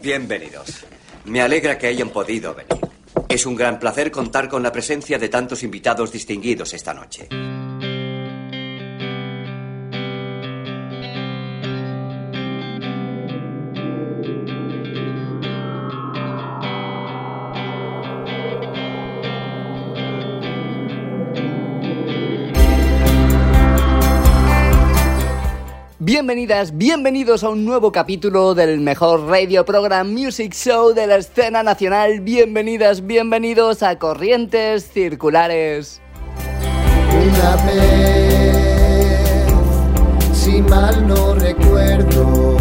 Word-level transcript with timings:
Bienvenidos. 0.00 0.86
Me 1.24 1.42
alegra 1.42 1.76
que 1.76 1.88
hayan 1.88 2.10
podido 2.10 2.54
venir. 2.54 2.86
Es 3.28 3.46
un 3.46 3.56
gran 3.56 3.80
placer 3.80 4.12
contar 4.12 4.48
con 4.48 4.62
la 4.62 4.70
presencia 4.70 5.18
de 5.18 5.28
tantos 5.28 5.64
invitados 5.64 6.12
distinguidos 6.12 6.72
esta 6.72 6.94
noche. 6.94 7.28
Bienvenidas, 26.28 26.76
bienvenidos 26.76 27.42
a 27.42 27.48
un 27.48 27.64
nuevo 27.64 27.90
capítulo 27.90 28.54
del 28.54 28.80
mejor 28.80 29.28
radio 29.28 29.64
program 29.64 30.12
music 30.12 30.52
show 30.52 30.92
de 30.92 31.06
la 31.06 31.16
escena 31.16 31.62
nacional. 31.62 32.20
Bienvenidas, 32.20 33.06
bienvenidos 33.06 33.82
a 33.82 33.98
Corrientes 33.98 34.90
Circulares. 34.92 36.02
Una 37.14 37.56
vez, 37.64 39.46
si 40.34 40.60
mal 40.60 41.08
no 41.08 41.34
recuerdo, 41.34 42.56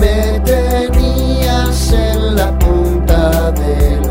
me 0.00 0.40
tenías 0.40 1.92
en 1.92 2.34
la 2.34 2.58
punta 2.58 3.52
de 3.52 4.07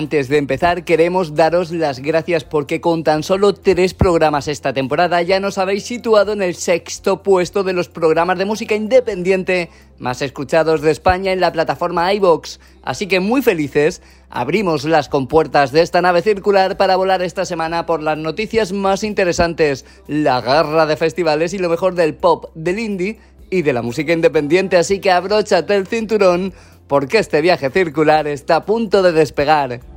Antes 0.00 0.30
de 0.30 0.38
empezar, 0.38 0.86
queremos 0.86 1.34
daros 1.34 1.70
las 1.72 1.98
gracias 1.98 2.44
porque 2.44 2.80
con 2.80 3.04
tan 3.04 3.22
solo 3.22 3.52
tres 3.52 3.92
programas 3.92 4.48
esta 4.48 4.72
temporada 4.72 5.20
ya 5.20 5.40
nos 5.40 5.58
habéis 5.58 5.84
situado 5.84 6.32
en 6.32 6.40
el 6.40 6.54
sexto 6.54 7.22
puesto 7.22 7.64
de 7.64 7.74
los 7.74 7.90
programas 7.90 8.38
de 8.38 8.46
música 8.46 8.74
independiente 8.74 9.68
más 9.98 10.22
escuchados 10.22 10.80
de 10.80 10.90
España 10.90 11.32
en 11.32 11.40
la 11.40 11.52
plataforma 11.52 12.14
iBox. 12.14 12.60
Así 12.82 13.08
que 13.08 13.20
muy 13.20 13.42
felices, 13.42 14.00
abrimos 14.30 14.84
las 14.84 15.10
compuertas 15.10 15.70
de 15.70 15.82
esta 15.82 16.00
nave 16.00 16.22
circular 16.22 16.78
para 16.78 16.96
volar 16.96 17.20
esta 17.20 17.44
semana 17.44 17.84
por 17.84 18.02
las 18.02 18.16
noticias 18.16 18.72
más 18.72 19.04
interesantes, 19.04 19.84
la 20.06 20.40
garra 20.40 20.86
de 20.86 20.96
festivales 20.96 21.52
y 21.52 21.58
lo 21.58 21.68
mejor 21.68 21.94
del 21.94 22.14
pop, 22.14 22.46
del 22.54 22.78
indie 22.78 23.18
y 23.50 23.60
de 23.60 23.74
la 23.74 23.82
música 23.82 24.14
independiente. 24.14 24.78
Así 24.78 24.98
que 24.98 25.10
abróchate 25.10 25.76
el 25.76 25.86
cinturón 25.86 26.54
porque 26.88 27.18
este 27.18 27.42
viaje 27.42 27.70
circular 27.70 28.26
está 28.26 28.56
a 28.56 28.64
punto 28.64 29.02
de 29.02 29.12
despegar. 29.12 29.89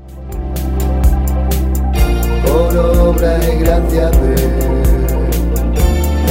Obra 2.70 3.40
y 3.44 3.64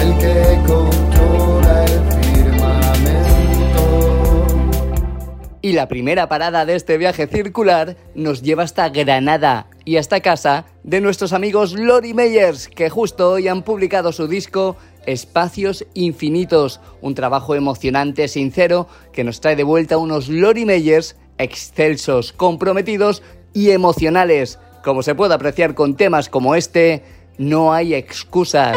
el 0.01 0.19
que 0.19 0.59
controla 0.67 1.85
el 1.85 2.01
firmamento. 2.25 3.83
La 5.63 5.89
primera 5.89 6.29
parada 6.29 6.65
de 6.65 6.75
este 6.75 6.99
viaje 6.99 7.27
circular 7.27 7.97
nos 8.15 8.43
lleva 8.43 8.63
hasta 8.65 8.89
Granada 8.89 9.67
y 9.85 9.97
hasta 9.97 10.21
casa 10.21 10.67
de 10.85 11.01
nuestros 11.01 11.33
amigos 11.33 11.73
Lori 11.75 12.15
Meyers, 12.15 12.69
que 12.69 12.91
justo 12.91 13.33
hoy 13.33 13.49
han 13.49 13.63
publicado 13.63 14.13
su 14.13 14.27
disco 14.29 14.77
Espacios 15.07 15.85
Infinitos, 15.95 16.81
un 17.01 17.15
trabajo 17.15 17.55
emocionante, 17.55 18.29
sincero, 18.29 18.89
que 19.13 19.25
nos 19.25 19.41
trae 19.41 19.57
de 19.57 19.65
vuelta 19.65 19.99
unos 19.99 20.29
Lori 20.29 20.65
Meyers 20.65 21.17
excelsos, 21.39 22.33
comprometidos 22.33 23.23
y 23.53 23.71
emocionales. 23.71 24.59
Como 24.83 25.03
se 25.03 25.15
puede 25.15 25.35
apreciar 25.35 25.75
con 25.75 25.97
temas 25.97 26.29
como 26.29 26.55
este, 26.55 27.05
no 27.39 27.73
hay 27.73 27.95
excusas. 27.95 28.77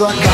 Todo 0.00 0.08
acaba 0.08 0.29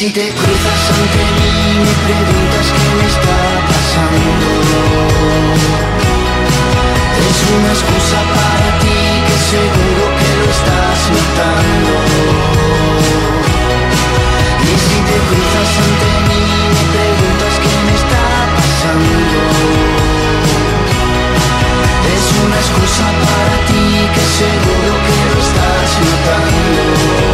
Si 0.00 0.08
te 0.08 0.30
cruzas 0.30 0.82
ante 0.96 1.24
mí 1.36 1.78
me 1.84 1.92
preguntas 2.08 2.66
qué 2.72 2.88
me 2.96 3.04
está 3.04 3.38
pasando. 3.68 4.48
Es 7.28 7.38
una 7.52 7.68
excusa 7.68 8.20
para 8.32 8.68
ti 8.80 9.00
que 9.28 9.36
seguro 9.52 10.04
que 10.16 10.30
lo 10.40 10.46
estás 10.56 11.00
notando. 11.16 11.92
Y 14.64 14.74
si 14.84 14.96
te 15.04 15.16
cruzas 15.28 15.70
ante 15.84 16.10
mí 16.28 16.44
me 16.72 16.84
preguntas 16.96 17.54
qué 17.60 17.74
me 17.84 17.94
está 18.00 18.24
pasando. 18.56 19.42
Es 22.16 22.24
una 22.40 22.56
excusa 22.56 23.04
para 23.20 23.56
ti 23.68 23.84
que 24.14 24.24
seguro 24.40 24.90
que 25.04 25.16
lo 25.28 25.36
estás 25.44 25.90
notando. 26.08 27.29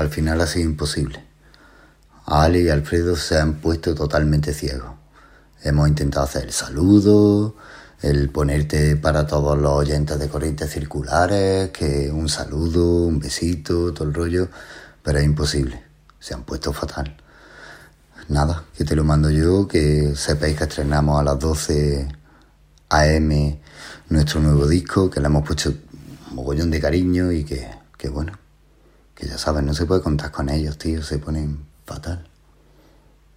Al 0.00 0.08
final 0.08 0.40
ha 0.40 0.46
sido 0.46 0.64
imposible. 0.64 1.22
Ale 2.24 2.62
y 2.62 2.68
Alfredo 2.70 3.16
se 3.16 3.38
han 3.38 3.60
puesto 3.60 3.94
totalmente 3.94 4.54
ciegos. 4.54 4.92
Hemos 5.62 5.88
intentado 5.88 6.24
hacer 6.24 6.44
el 6.44 6.52
saludo, 6.52 7.54
el 8.00 8.30
ponerte 8.30 8.96
para 8.96 9.26
todos 9.26 9.58
los 9.58 9.72
oyentes 9.72 10.18
de 10.18 10.28
corrientes 10.30 10.70
circulares, 10.70 11.68
que 11.68 12.10
un 12.10 12.30
saludo, 12.30 13.04
un 13.04 13.18
besito, 13.18 13.92
todo 13.92 14.08
el 14.08 14.14
rollo, 14.14 14.48
pero 15.02 15.18
es 15.18 15.24
imposible. 15.26 15.84
Se 16.18 16.32
han 16.32 16.44
puesto 16.44 16.72
fatal. 16.72 17.14
Nada, 18.28 18.64
que 18.74 18.84
te 18.84 18.96
lo 18.96 19.04
mando 19.04 19.28
yo, 19.28 19.68
que 19.68 20.14
sepáis 20.16 20.56
que 20.56 20.64
estrenamos 20.64 21.20
a 21.20 21.24
las 21.24 21.38
12 21.38 22.08
AM 22.88 23.58
nuestro 24.08 24.40
nuevo 24.40 24.66
disco, 24.66 25.10
que 25.10 25.20
le 25.20 25.26
hemos 25.26 25.46
puesto 25.46 25.68
un 25.68 26.36
mogollón 26.36 26.70
de 26.70 26.80
cariño 26.80 27.30
y 27.32 27.44
que, 27.44 27.68
que 27.98 28.08
bueno, 28.08 28.32
que 29.20 29.28
ya 29.28 29.36
sabes, 29.36 29.62
no 29.62 29.74
se 29.74 29.84
puede 29.84 30.00
contar 30.00 30.30
con 30.30 30.48
ellos, 30.48 30.78
tío, 30.78 31.02
se 31.02 31.18
ponen 31.18 31.66
fatal. 31.84 32.26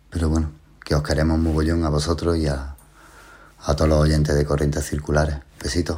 Pero 0.09 0.30
bueno, 0.30 0.51
que 0.85 0.95
os 0.95 1.03
queremos 1.03 1.38
mogollón 1.39 1.83
a 1.83 1.89
vosotros 1.89 2.38
y 2.38 2.47
a, 2.47 2.75
a 3.65 3.75
todos 3.75 3.89
los 3.89 4.00
oyentes 4.00 4.33
de 4.33 4.45
corrientes 4.45 4.85
circulares. 4.85 5.35
Besitos. 5.62 5.97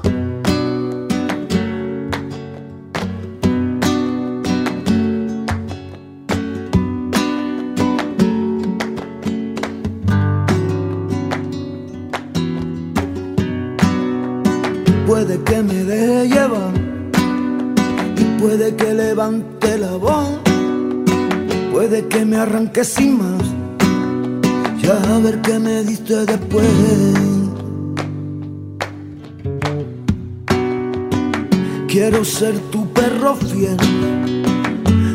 Levante 19.26 19.78
la 19.80 19.96
voz, 19.98 20.40
puede 21.72 22.08
que 22.08 22.24
me 22.26 22.38
arranque 22.38 22.84
sin 22.84 23.18
más, 23.18 23.44
ya 24.80 25.16
a 25.16 25.20
ver 25.20 25.42
qué 25.42 25.58
me 25.58 25.84
diste 25.84 26.26
después. 26.26 26.68
Quiero 31.88 32.24
ser 32.24 32.56
tu 32.72 32.88
perro 32.94 33.36
fiel, 33.36 33.78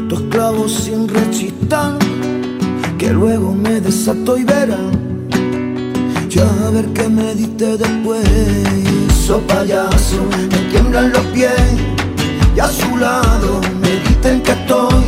tu 0.09 0.15
esclavo 0.17 0.69
sin 0.69 1.07
rechistar, 1.07 1.97
que 2.99 3.13
luego 3.13 3.55
me 3.55 3.81
desato 3.81 4.37
y 4.37 4.45
verás. 4.45 4.91
Ya 6.29 6.49
a 6.67 6.71
ver 6.71 6.87
qué 6.95 7.09
me 7.09 7.35
diste 7.35 7.77
después. 7.77 8.27
So 9.27 9.41
payaso, 9.47 10.25
me 10.51 10.59
tiemblan 10.71 11.13
los 11.13 11.25
pies. 11.27 11.53
Y 12.57 12.61
a 12.61 12.67
su 12.67 12.97
lado 12.97 13.61
dicen 14.21 14.43
que 14.43 14.51
estoy 14.53 15.05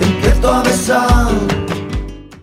empiezo 0.00 0.52
a 0.52 0.62
besar. 0.62 1.28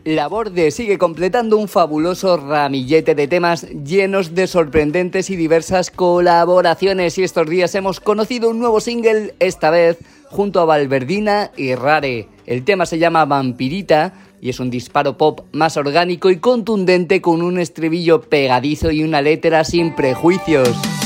Laborde 0.03 0.71
sigue 0.71 0.97
completando 0.97 1.57
un 1.57 1.67
fabuloso 1.67 2.37
ramillete 2.37 3.13
de 3.13 3.27
temas 3.27 3.67
llenos 3.69 4.33
de 4.33 4.47
sorprendentes 4.47 5.29
y 5.29 5.35
diversas 5.35 5.91
colaboraciones 5.91 7.17
y 7.17 7.23
estos 7.23 7.47
días 7.47 7.75
hemos 7.75 7.99
conocido 7.99 8.49
un 8.49 8.59
nuevo 8.59 8.79
single, 8.79 9.35
esta 9.39 9.69
vez 9.69 9.99
junto 10.29 10.59
a 10.59 10.65
Valverdina 10.65 11.51
y 11.55 11.75
Rare. 11.75 12.27
El 12.45 12.63
tema 12.63 12.85
se 12.85 12.97
llama 12.97 13.25
Vampirita 13.25 14.13
y 14.41 14.49
es 14.49 14.59
un 14.59 14.71
disparo 14.71 15.17
pop 15.17 15.41
más 15.51 15.77
orgánico 15.77 16.31
y 16.31 16.37
contundente 16.37 17.21
con 17.21 17.43
un 17.43 17.59
estribillo 17.59 18.21
pegadizo 18.21 18.89
y 18.91 19.03
una 19.03 19.21
letra 19.21 19.63
sin 19.63 19.95
prejuicios. 19.95 21.00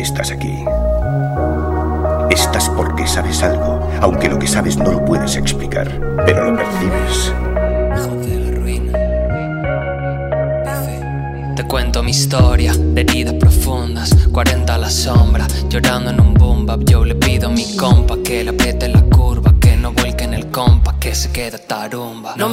Estás 0.00 0.30
aquí. 0.30 0.65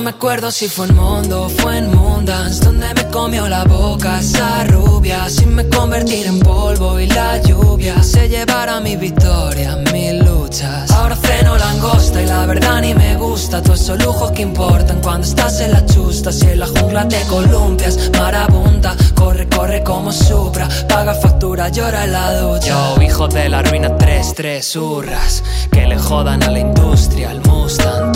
Me 0.04 0.10
acuerdo 0.10 0.52
si 0.52 0.68
fue 0.68 0.88
en 0.88 0.96
Mundo 0.96 1.44
o 1.44 1.50
fue 1.50 1.78
en 1.78 1.90
Mundance, 1.96 2.66
donde 2.66 2.94
me 2.94 3.08
comió 3.08 3.48
la 3.48 3.64
boca 3.64 4.20
esa 4.20 4.66
rubia, 4.66 5.30
sin 5.30 5.56
me 5.56 5.68
convertir 5.70 6.28
en 6.28 6.40
polvo 6.40 7.00
y 7.00 7.08
la 7.08 7.42
lluvia 7.42 8.04
se 8.04 8.28
llevará 8.28 8.82
mi 8.82 8.98
victoria, 8.98 9.78
mis 9.94 10.14
luchas. 10.22 10.92
Ahora 10.92 11.16
freno 11.16 11.58
langosta 11.58 12.22
y 12.22 12.26
la 12.26 12.46
verdad 12.46 12.82
ni 12.82 12.94
me 12.94 13.16
gusta, 13.16 13.62
todos 13.62 13.80
esos 13.80 14.04
lujos 14.04 14.32
que 14.32 14.42
importan 14.42 15.00
cuando 15.02 15.26
estás 15.26 15.62
en 15.62 15.72
la 15.72 15.86
chusta, 15.86 16.34
si 16.34 16.48
en 16.48 16.60
la 16.60 16.68
jungla 16.68 17.08
te 17.08 17.22
columpias, 17.28 18.12
marabunta, 18.18 18.98
corre, 19.16 19.48
corre 19.48 19.84
como 19.84 20.12
supra, 20.12 20.68
paga 20.90 21.14
factura, 21.14 21.70
llora 21.70 22.04
en 22.04 22.12
la 22.12 22.42
ducha. 22.42 22.68
Yo, 22.68 23.02
hijo 23.02 23.28
de 23.30 23.48
la 23.48 23.62
ruina, 23.62 23.96
tres, 23.96 24.34
tres 24.36 24.76
hurras, 24.76 25.44
que 25.72 25.88
le 25.88 25.98
jodan 25.98 26.44
a 26.44 26.52
la 26.52 26.60
industria, 26.60 27.30
al 27.30 27.42
Mustang. 27.42 28.12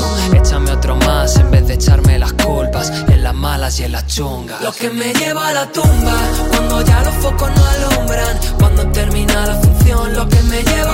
En 1.35 1.51
vez 1.51 1.67
de 1.67 1.73
echarme 1.73 2.17
las 2.17 2.31
culpas 2.33 2.89
en 3.09 3.21
las 3.21 3.33
malas 3.33 3.77
y 3.81 3.83
en 3.83 3.91
las 3.91 4.07
chungas. 4.07 4.61
Lo 4.61 4.71
que 4.71 4.89
me 4.89 5.13
lleva 5.13 5.49
a 5.49 5.53
la 5.53 5.71
tumba, 5.73 6.15
cuando 6.51 6.81
ya 6.85 7.01
los 7.01 7.15
focos 7.15 7.49
no 7.53 7.65
alumbran, 7.65 8.37
cuando 8.57 8.87
termina 8.91 9.45
la 9.45 9.55
función. 9.55 10.13
Lo 10.13 10.29
que 10.29 10.41
me 10.43 10.63
lleva 10.63 10.86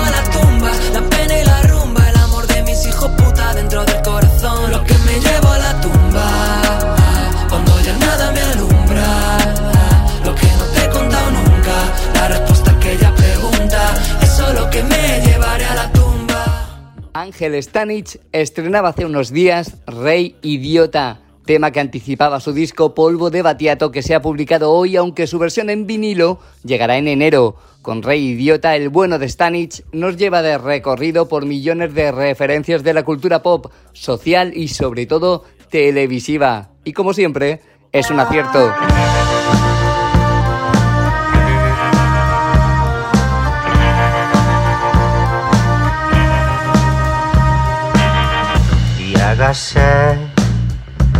Ángel 17.44 17.62
Stanich 17.62 18.20
estrenaba 18.32 18.88
hace 18.88 19.04
unos 19.04 19.30
días 19.30 19.76
Rey 19.86 20.34
Idiota, 20.40 21.20
tema 21.44 21.72
que 21.72 21.80
anticipaba 21.80 22.40
su 22.40 22.54
disco 22.54 22.94
Polvo 22.94 23.28
de 23.28 23.42
Batiato 23.42 23.90
que 23.90 24.00
se 24.00 24.14
ha 24.14 24.22
publicado 24.22 24.72
hoy, 24.72 24.96
aunque 24.96 25.26
su 25.26 25.38
versión 25.38 25.68
en 25.68 25.86
vinilo 25.86 26.38
llegará 26.64 26.96
en 26.96 27.06
enero. 27.06 27.56
Con 27.82 28.02
Rey 28.02 28.28
Idiota, 28.28 28.76
el 28.76 28.88
bueno 28.88 29.18
de 29.18 29.28
Stanich 29.28 29.84
nos 29.92 30.16
lleva 30.16 30.40
de 30.40 30.56
recorrido 30.56 31.28
por 31.28 31.44
millones 31.44 31.92
de 31.92 32.12
referencias 32.12 32.82
de 32.82 32.94
la 32.94 33.02
cultura 33.02 33.42
pop, 33.42 33.66
social 33.92 34.56
y 34.56 34.68
sobre 34.68 35.04
todo 35.04 35.44
televisiva. 35.68 36.70
Y 36.82 36.94
como 36.94 37.12
siempre, 37.12 37.60
es 37.92 38.10
un 38.10 38.20
acierto. 38.20 38.72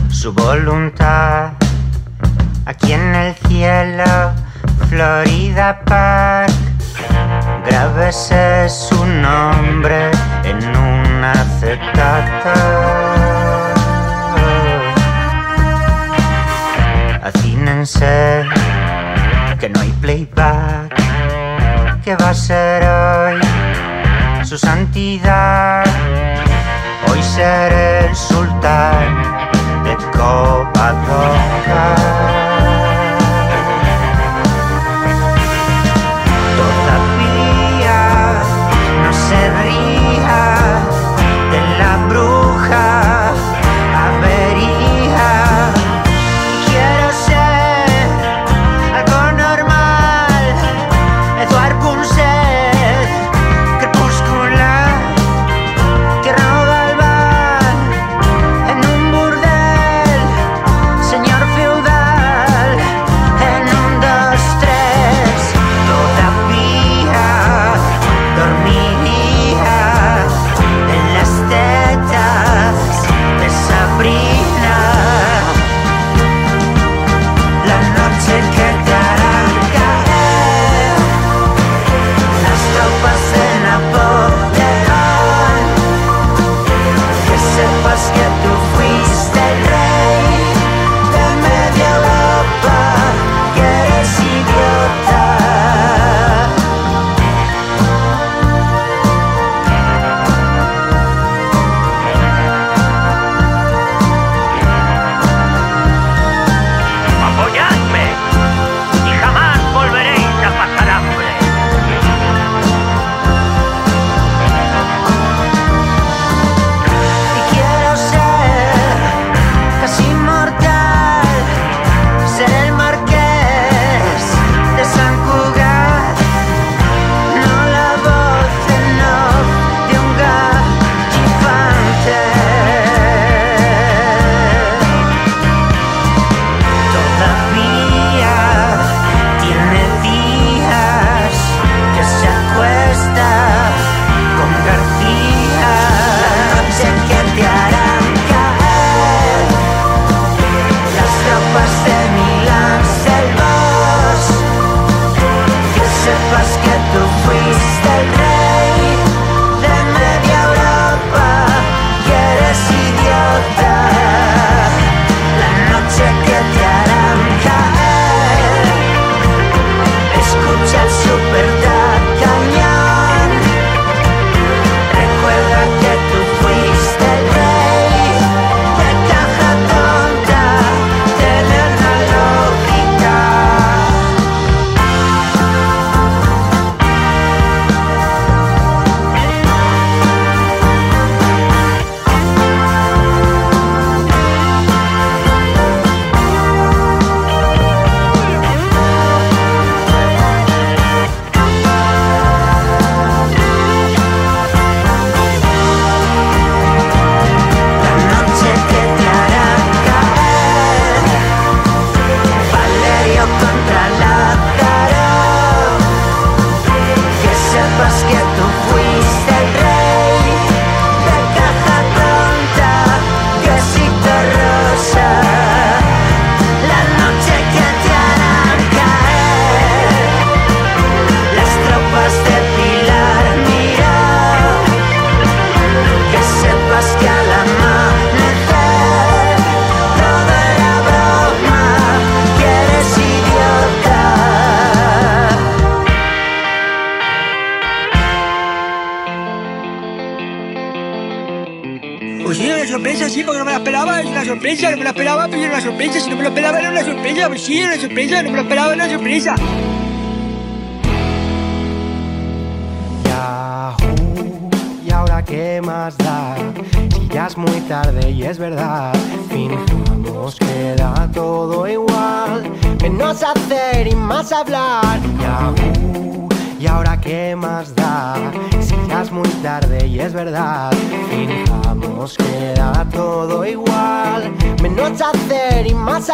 Su 0.09 0.33
voluntad 0.33 1.53
aquí 2.65 2.95
en 2.95 3.15
el 3.15 3.35
cielo, 3.35 4.33
Florida 4.89 5.81
Park. 5.85 6.51
Grábese 7.67 8.67
su 8.71 9.05
nombre 9.05 10.11
en 10.43 10.57
un 10.57 11.23
acetato. 11.23 12.55
Acínense 17.23 18.47
que 19.61 19.69
no 19.69 19.81
hay 19.81 19.91
playback. 20.01 20.95
que 22.03 22.17
va 22.17 22.31
a 22.31 22.35
ser 22.35 22.85
hoy? 22.85 23.41
Su 24.47 24.57
santidad. 24.57 25.85
Hoizaren 27.09 28.15
sultan 28.15 29.13
Eko 29.95 30.67
bat 30.75 30.97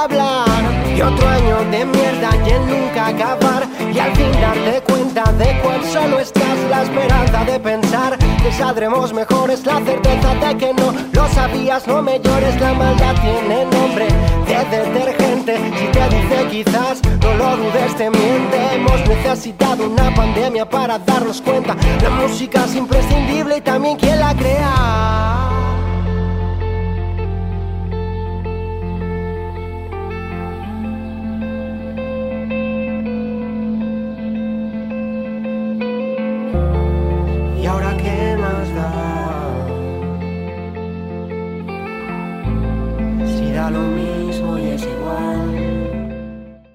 Y 0.01 1.03
otro 1.03 1.29
año 1.29 1.59
de 1.71 1.85
mierda 1.85 2.31
y 2.47 2.51
el 2.51 2.67
nunca 2.67 3.09
acabar, 3.09 3.69
y 3.93 3.99
al 3.99 4.17
fin 4.17 4.33
darte 4.33 4.81
cuenta 4.91 5.31
de 5.33 5.61
cuán 5.61 5.85
solo 5.85 6.19
estás, 6.19 6.59
la 6.71 6.85
esperanza 6.85 7.45
de 7.45 7.61
pensar 7.61 8.17
que 8.43 8.51
saldremos 8.51 9.13
mejores, 9.13 9.67
la 9.67 9.79
certeza 9.85 10.35
de 10.37 10.57
que 10.57 10.73
no 10.73 10.95
lo 11.13 11.29
sabías, 11.29 11.87
no 11.87 12.01
me 12.01 12.19
llores, 12.19 12.59
la 12.59 12.73
maldad 12.73 13.15
tiene 13.21 13.67
nombre 13.67 14.09
de 14.47 14.79
detergente. 14.79 15.57
Si 15.79 15.87
te 15.89 16.09
dice 16.09 16.47
quizás, 16.51 17.03
no 17.21 17.35
lo 17.35 17.57
dudes, 17.59 17.95
te 17.97 18.09
miente. 18.09 18.75
Hemos 18.75 19.07
necesitado 19.07 19.85
una 19.85 20.15
pandemia 20.15 20.67
para 20.67 20.99
darnos 20.99 21.43
cuenta. 21.43 21.77
La 22.03 22.09
música 22.09 22.65
es 22.65 22.75
imprescindible 22.75 23.59
y 23.59 23.61
también 23.61 23.99
quien 23.99 24.19
la 24.19 24.35
crea. 24.35 25.39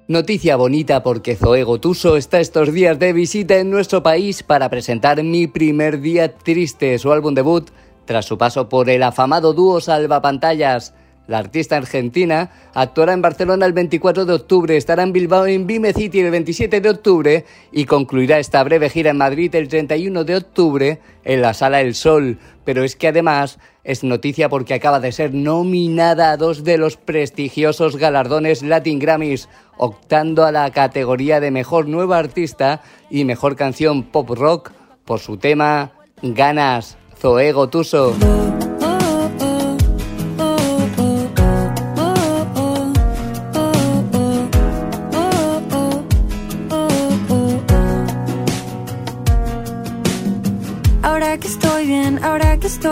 Noticia 0.08 0.56
bonita 0.56 1.02
porque 1.02 1.36
Zoe 1.36 1.64
Gotuso 1.64 2.16
está 2.16 2.40
estos 2.40 2.72
días 2.72 3.00
de 3.00 3.12
visita 3.12 3.58
en 3.58 3.72
nuestro 3.72 4.04
país 4.04 4.44
para 4.44 4.70
presentar 4.70 5.24
Mi 5.24 5.48
primer 5.48 6.00
día 6.00 6.32
triste, 6.32 7.00
su 7.00 7.12
álbum 7.12 7.34
debut, 7.34 7.72
tras 8.06 8.26
su 8.26 8.38
paso 8.38 8.70
por 8.70 8.88
el 8.92 9.02
afamado 9.02 9.54
dúo 9.54 9.82
Salvapantallas. 9.82 10.94
La 11.28 11.40
artista 11.40 11.78
argentina 11.78 12.52
actuará 12.74 13.14
en 13.14 13.22
Barcelona 13.22 13.66
el 13.66 13.74
24 13.74 14.26
de 14.26 14.34
octubre, 14.34 14.78
estará 14.78 15.04
en 15.04 15.14
Bilbao 15.14 15.48
en 15.48 15.66
Vime 15.66 15.94
City 15.94 16.20
el 16.20 16.32
27 16.32 16.82
de 16.82 16.90
octubre 16.90 17.46
y 17.72 17.86
concluirá 17.86 18.38
esta 18.38 18.64
breve 18.64 18.90
gira 18.90 19.10
en 19.10 19.18
Madrid 19.18 19.54
el 19.56 19.68
31 19.68 20.24
de 20.24 20.36
octubre 20.36 21.00
en 21.24 21.42
la 21.42 21.54
Sala 21.54 21.82
El 21.82 21.96
Sol. 21.96 22.38
Pero 22.64 22.84
es 22.84 22.96
que 22.96 23.08
además 23.08 23.60
es 23.84 24.04
noticia 24.04 24.50
porque 24.50 24.74
acaba 24.74 25.00
de 25.00 25.12
ser 25.12 25.34
nominada 25.34 26.32
a 26.32 26.38
dos 26.38 26.64
de 26.64 26.78
los 26.78 26.98
prestigiosos 26.98 27.98
galardones 27.98 28.62
Latin 28.62 29.00
Grammys, 29.00 29.50
optando 29.78 30.46
a 30.46 30.52
la 30.52 30.70
categoría 30.72 31.40
de 31.40 31.52
Mejor 31.52 31.88
Nueva 31.88 32.18
Artista 32.18 32.82
y 33.10 33.26
Mejor 33.26 33.56
Canción 33.56 34.04
Pop 34.04 34.30
Rock 34.30 34.72
por 35.06 35.20
su 35.20 35.38
tema 35.38 35.92
Ganas, 36.22 36.98
Zoe 37.18 37.52
Gotuso. 37.52 38.16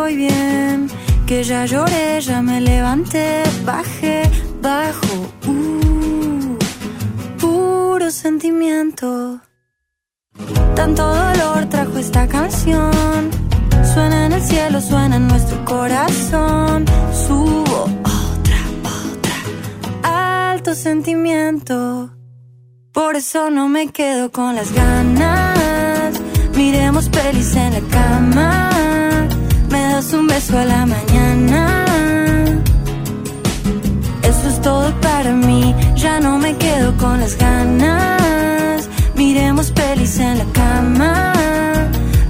Bien, 0.02 0.90
que 1.28 1.44
ya 1.44 1.66
lloré, 1.66 2.20
ya 2.22 2.42
me 2.42 2.60
levanté, 2.60 3.44
bajé, 3.64 4.24
bajo, 4.62 5.16
uh, 5.48 6.58
puro 7.40 8.10
sentimiento. 8.10 9.40
Tanto 10.76 11.04
dolor 11.06 11.70
trajo 11.70 11.98
esta 12.00 12.28
canción, 12.28 13.30
suena 13.94 14.26
en 14.26 14.34
el 14.34 14.42
cielo, 14.42 14.82
suena 14.82 15.16
en 15.18 15.28
nuestro 15.28 15.64
corazón, 15.64 16.86
subo 17.26 17.84
otra, 17.84 18.62
otra, 19.00 20.52
alto 20.52 20.74
sentimiento. 20.74 22.10
Por 22.92 23.16
eso 23.16 23.50
no 23.50 23.70
me 23.70 23.88
quedo 23.88 24.32
con 24.32 24.56
las 24.56 24.72
ganas. 24.72 26.20
Miremos 26.56 27.10
pelis 27.10 27.56
en 27.56 27.74
la 27.74 27.82
cama. 27.90 28.93
Das 30.04 30.12
un 30.12 30.28
beso 30.28 30.60
a 30.60 30.66
la 30.66 30.86
mañana. 30.86 31.86
Eso 34.22 34.50
es 34.50 34.62
todo 34.62 34.92
para 35.00 35.32
mí. 35.32 35.74
Ya 35.96 36.20
no 36.20 36.40
me 36.40 36.58
quedo 36.58 36.98
con 36.98 37.22
las 37.22 37.38
ganas. 37.38 38.90
Miremos 39.16 39.72
pelis 39.72 40.20
en 40.20 40.40
la 40.40 40.46
cama. 40.52 41.34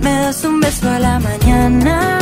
Me 0.04 0.12
das 0.22 0.44
un 0.44 0.60
beso 0.60 0.88
a 0.88 1.00
la 1.00 1.20
mañana. 1.20 2.20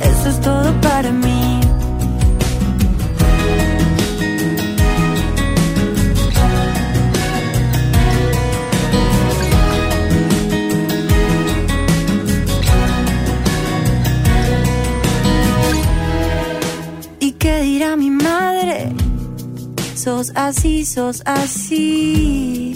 Eso 0.00 0.28
es 0.30 0.40
todo 0.40 0.72
para 0.80 1.10
mí. 1.12 1.49
Sos 20.10 20.32
así, 20.34 20.84
sos 20.84 21.22
así. 21.24 22.74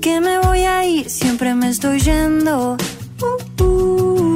Que 0.00 0.18
me 0.18 0.38
voy 0.38 0.60
a 0.60 0.82
ir, 0.86 1.10
siempre 1.10 1.54
me 1.54 1.68
estoy 1.68 2.00
yendo. 2.00 2.78
Uh, 3.20 3.62
uh. 3.62 4.34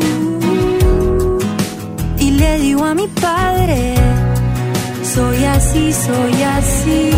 Y 2.18 2.32
le 2.32 2.58
digo 2.58 2.84
a 2.84 2.94
mi 2.94 3.08
padre, 3.08 3.94
soy 5.14 5.42
así, 5.56 5.90
soy 5.90 6.42
así, 6.42 7.10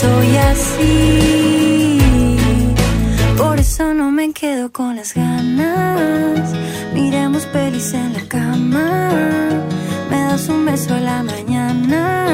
soy 0.00 0.36
así. 0.50 1.98
Por 3.36 3.60
eso 3.60 3.92
no 3.92 4.10
me 4.10 4.32
quedo 4.32 4.72
con 4.72 4.96
las 4.96 5.12
ganas. 5.12 6.54
Miremos 6.94 7.44
pelis 7.52 7.92
en 7.92 8.14
la 8.14 8.22
cama. 8.26 9.10
Me 10.10 10.20
das 10.22 10.48
un 10.48 10.64
beso 10.64 10.94
a 10.94 11.00
la 11.00 11.22
mañana. 11.22 12.26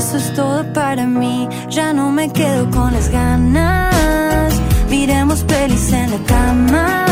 Eso 0.00 0.16
es 0.16 0.32
todo 0.32 0.64
para 0.72 1.04
mí. 1.04 1.46
Ya 1.68 1.92
no 1.92 2.10
me 2.10 2.32
quedo 2.32 2.70
con 2.70 2.90
las 2.90 3.10
ganas. 3.10 4.54
Miremos 4.88 5.40
pelis 5.42 5.92
en 5.92 6.10
la 6.10 6.20
cama. 6.26 7.04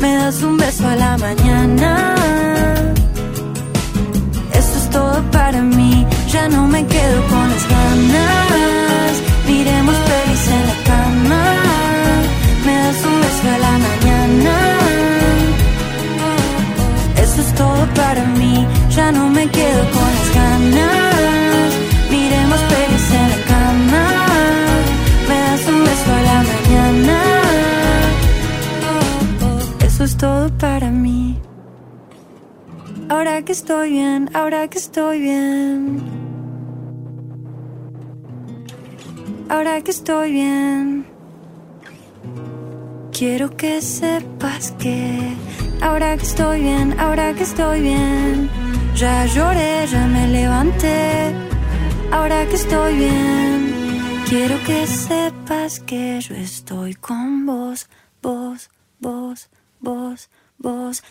Me 0.00 0.12
das 0.16 0.42
un 0.42 0.56
beso 0.56 0.88
a 0.88 0.96
la 0.96 1.16
mañana. 1.16 2.16
Eso 4.60 4.74
es 4.80 4.90
todo 4.90 5.22
para 5.30 5.62
mí. 5.62 6.04
Ya 6.32 6.48
no 6.48 6.66
me 6.66 6.84
quedo 6.84 7.18
con 7.28 7.48
las 7.52 7.64
ganas. 7.76 9.12
Miremos 9.46 9.96
pelis 10.10 10.44
en 10.56 10.64
la 10.70 10.78
cama. 10.90 11.42
Me 12.66 12.74
das 12.82 13.00
un 13.10 13.16
beso 13.22 13.46
a 13.54 13.58
la 13.66 13.74
mañana. 13.86 14.54
Eso 17.22 17.40
es 17.40 17.54
todo 17.54 17.82
para 17.94 18.24
mí. 18.40 18.66
Ya 18.90 19.12
no 19.12 19.28
me 19.28 19.46
quedo 19.46 19.82
con 19.94 20.08
las 20.18 20.30
ganas. 20.34 21.13
Todo 30.16 30.50
para 30.58 30.90
mí. 30.90 31.38
Ahora 33.08 33.42
que 33.42 33.52
estoy 33.52 33.90
bien, 33.90 34.30
ahora 34.34 34.68
que 34.68 34.78
estoy 34.78 35.20
bien. 35.20 36.02
Ahora 39.48 39.80
que 39.82 39.90
estoy 39.90 40.32
bien. 40.32 41.06
Quiero 43.12 43.56
que 43.56 43.80
sepas 43.80 44.72
que 44.72 45.34
ahora 45.80 46.16
que 46.16 46.24
estoy 46.24 46.60
bien, 46.62 46.98
ahora 46.98 47.34
que 47.34 47.42
estoy 47.42 47.80
bien, 47.80 48.50
ya 48.96 49.26
lloré, 49.26 49.86
ya 49.86 50.06
me 50.06 50.26
levanté. 50.28 51.32
Ahora 52.10 52.46
que 52.46 52.56
estoy 52.56 52.96
bien, 52.96 53.74
quiero 54.28 54.56
que 54.64 54.86
sepas 54.86 55.80
que 55.80 56.20
yo 56.20 56.34
estoy 56.34 56.94
con 56.94 57.44
vos, 57.46 57.88
vos, 58.22 58.70
vos, 59.00 59.50
vos, 59.84 60.28
vos. 60.58 61.02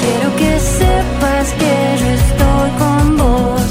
Quiero 0.00 0.36
que 0.36 0.60
sepas 0.60 1.46
que 1.60 1.74
yo 2.00 2.08
estoy 2.20 2.70
con 2.80 3.16
vos. 3.16 3.62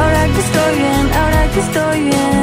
Ahora 0.00 0.24
que 0.34 0.40
estoy 0.46 0.72
bien, 0.82 1.04
ahora 1.20 1.50
que 1.52 1.60
estoy 1.60 2.00
bien. 2.00 2.41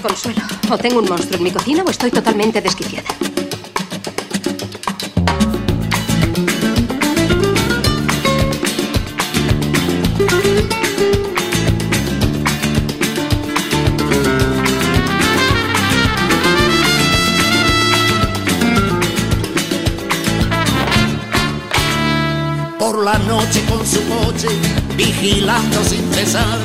Consuelo. 0.00 0.42
O 0.70 0.78
tengo 0.78 0.98
un 1.00 1.08
monstruo 1.08 1.36
en 1.36 1.44
mi 1.44 1.50
cocina 1.50 1.82
o 1.84 1.90
estoy 1.90 2.10
totalmente 2.10 2.60
desquiciada. 2.60 3.08
por 22.88 23.04
la 23.04 23.18
noche 23.18 23.62
con 23.68 23.86
su 23.86 24.00
coche, 24.08 24.48
vigilando 24.96 25.84
sin 25.84 26.10
cesar. 26.14 26.58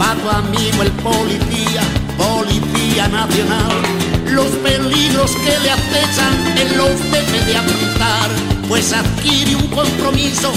Va 0.00 0.14
tu 0.16 0.28
amigo 0.28 0.82
el 0.82 0.90
policía, 0.92 1.69
policía 2.90 3.08
nacional. 3.08 3.70
Los 4.26 4.46
peligros 4.62 5.30
que 5.32 5.58
le 5.60 5.70
acechan, 5.70 6.58
él 6.58 6.76
los 6.76 6.98
debe 7.10 7.44
de 7.44 7.56
afrontar, 7.56 8.30
pues 8.68 8.92
adquiere 8.92 9.56
un 9.56 9.66
compromiso 9.68 10.52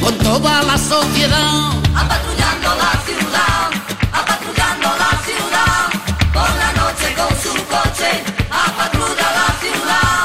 con 0.00 0.14
toda 0.18 0.62
la 0.62 0.78
sociedad. 0.78 1.72
Apatrullando 1.94 2.68
la 2.82 2.92
ciudad, 3.06 3.70
apatrullando 4.12 4.88
la 5.02 5.12
ciudad, 5.26 5.88
por 6.32 6.50
la 6.62 6.72
noche 6.80 7.14
con 7.16 7.32
su 7.42 7.54
coche, 7.66 8.10
apatrulla 8.50 9.28
la 9.38 9.48
ciudad. 9.62 10.20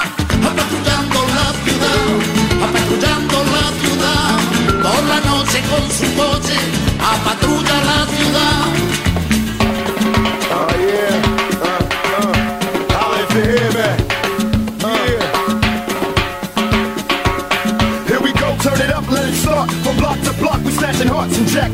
Apatrullando 0.50 1.20
la 1.38 1.48
ciudad, 1.64 2.06
apatrullando 2.66 3.38
la 3.56 3.66
ciudad, 3.82 4.32
por 4.84 5.04
la 5.12 5.20
noche 5.32 5.62
con 5.72 5.84
su 5.92 6.08
coche, 6.16 6.58
apatrulla 7.00 7.76
la 7.84 8.06
ciudad. 8.16 8.83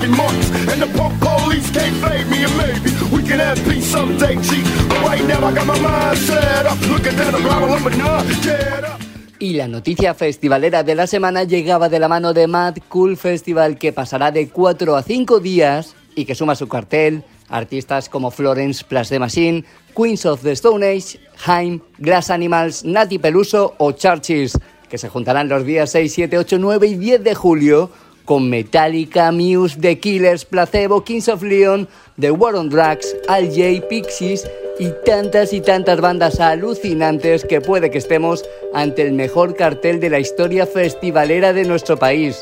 And 0.04 0.82
the 0.82 0.88
punk 0.98 1.20
police 1.20 1.70
can't 1.72 1.96
fade 1.98 2.28
me, 2.28 2.44
and 2.44 2.58
maybe 2.58 2.92
we 3.12 3.22
can 3.24 3.40
have 3.40 3.58
peace 3.66 3.86
someday, 3.86 4.36
G. 4.42 4.64
But 4.88 5.02
right 5.06 5.24
now 5.26 5.46
I 5.46 5.54
got 5.54 5.68
my 5.68 5.80
mind 5.80 6.18
set 6.18 6.66
up, 6.66 6.80
looking 6.88 7.16
down 7.16 7.34
the 7.34 7.40
barrel 7.40 7.74
of 7.74 7.86
a. 7.86 9.00
Y 9.42 9.54
la 9.54 9.70
noticia 9.70 10.14
festivalera 10.14 10.84
de 10.84 10.96
la 10.96 11.08
semana 11.08 11.46
llegaba 11.46 11.88
de 11.88 12.00
la 12.00 12.10
mano 12.10 12.34
de 12.34 12.46
Mad 12.48 12.76
Cool 12.90 13.16
Festival 13.16 13.78
que 13.78 13.94
pasará 13.94 14.32
de 14.32 14.50
4 14.50 14.98
a 14.98 15.02
5 15.02 15.40
días 15.40 15.96
y 16.14 16.26
que 16.26 16.36
suma 16.36 16.56
su 16.56 16.68
cartel 16.68 17.24
artistas 17.48 18.10
como 18.10 18.32
Florence 18.32 18.84
Plus 18.84 19.08
the 19.08 19.18
Machine, 19.18 19.64
Queens 19.96 20.26
of 20.26 20.42
the 20.44 20.52
Stone 20.52 20.86
Age, 20.86 21.20
Haim, 21.46 21.80
Glass 21.98 22.30
Animals, 22.30 22.84
Nati 22.84 23.18
Peluso 23.18 23.76
o 23.78 23.94
Churches, 23.94 24.58
que 24.90 24.98
se 24.98 25.08
juntarán 25.08 25.48
los 25.48 25.66
días 25.66 25.90
6, 25.92 26.12
7, 26.12 26.38
8, 26.38 26.58
9 26.60 26.88
y 26.88 26.96
10 26.96 27.24
de 27.24 27.36
julio 27.36 27.90
con 28.30 28.48
Metallica, 28.48 29.32
Muse, 29.32 29.76
The 29.82 29.98
Killers, 29.98 30.46
Placebo, 30.46 31.04
Kings 31.04 31.28
of 31.30 31.42
Leon, 31.42 31.88
The 32.20 32.30
War 32.30 32.56
on 32.56 32.70
Drugs, 32.70 33.16
Al 33.28 33.48
J, 33.48 33.88
Pixies 33.90 34.48
y 34.78 34.90
tantas 35.04 35.52
y 35.52 35.62
tantas 35.62 36.00
bandas 36.00 36.40
alucinantes 36.40 37.44
que 37.44 37.60
puede 37.60 37.90
que 37.90 37.98
estemos 37.98 38.46
ante 38.76 39.02
el 39.02 39.14
mejor 39.14 39.56
cartel 39.56 40.00
de 40.00 40.12
la 40.12 40.20
historia 40.20 40.68
festivalera 40.68 41.54
de 41.54 41.66
nuestro 41.66 41.98
país. 41.98 42.40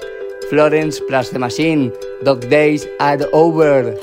Florence 0.50 1.02
Plus 1.08 1.30
the 1.30 1.40
Machine, 1.40 1.94
Dog 2.22 2.42
Days 2.50 2.86
Are 3.00 3.26
Over. 3.32 3.98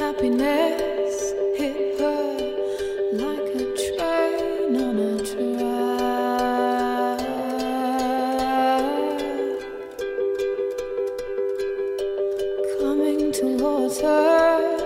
some 13.45 13.59
water. 13.59 14.84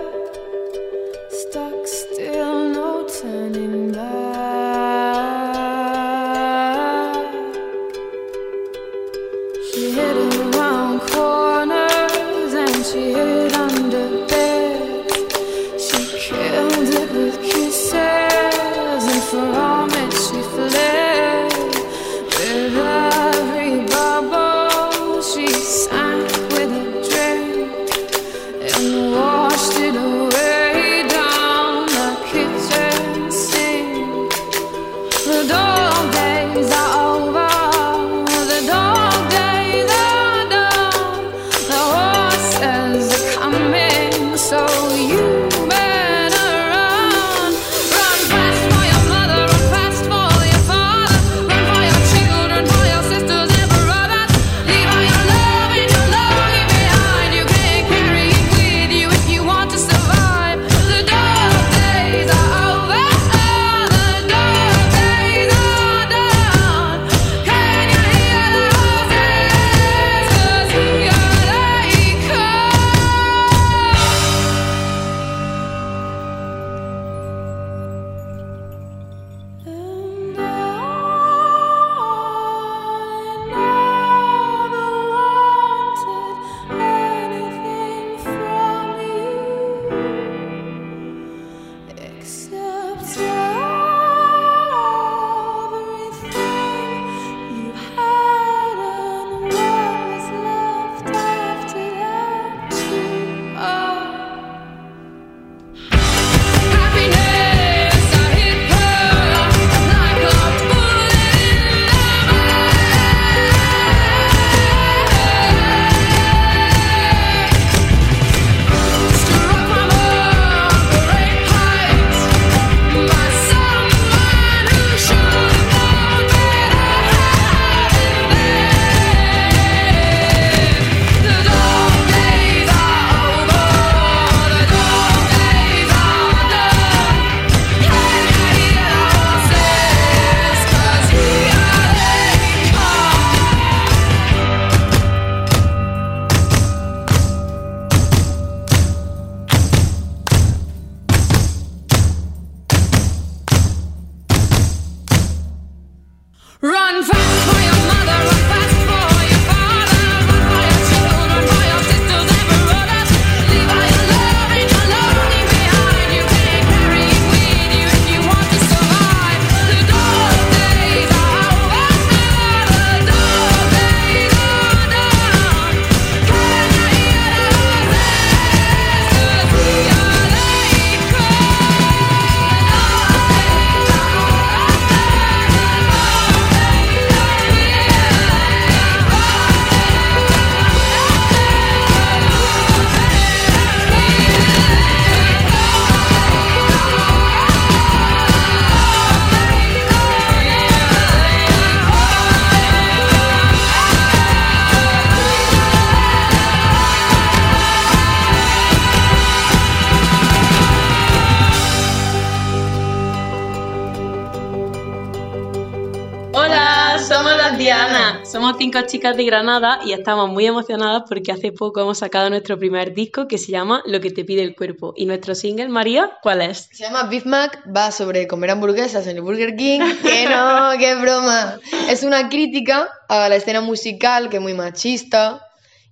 Chicas 218.89 219.15
de 219.15 219.23
Granada 219.23 219.79
y 219.85 219.93
estamos 219.93 220.29
muy 220.29 220.47
emocionadas 220.47 221.03
porque 221.07 221.31
hace 221.31 221.51
poco 221.51 221.81
hemos 221.81 221.99
sacado 221.99 222.29
nuestro 222.31 222.57
primer 222.57 222.95
disco 222.95 223.27
que 223.27 223.37
se 223.37 223.51
llama 223.51 223.83
Lo 223.85 224.01
que 224.01 224.09
te 224.09 224.25
pide 224.25 224.41
el 224.41 224.55
cuerpo. 224.55 224.93
Y 224.95 225.05
nuestro 225.05 225.35
single, 225.35 225.69
María, 225.69 226.17
¿cuál 226.23 226.41
es? 226.41 226.69
Se 226.71 226.83
llama 226.83 227.03
Beef 227.03 227.25
Mac, 227.25 227.63
va 227.75 227.91
sobre 227.91 228.27
comer 228.27 228.49
hamburguesas 228.49 229.05
en 229.05 229.17
el 229.17 229.21
Burger 229.21 229.55
King. 229.55 229.79
Que 230.01 230.25
no, 230.25 230.71
qué 230.79 230.95
broma. 230.95 231.59
Es 231.87 232.03
una 232.03 232.29
crítica 232.29 232.89
a 233.07 233.29
la 233.29 233.35
escena 233.35 233.61
musical, 233.61 234.29
que 234.29 234.37
es 234.37 234.41
muy 234.41 234.55
machista. 234.55 235.48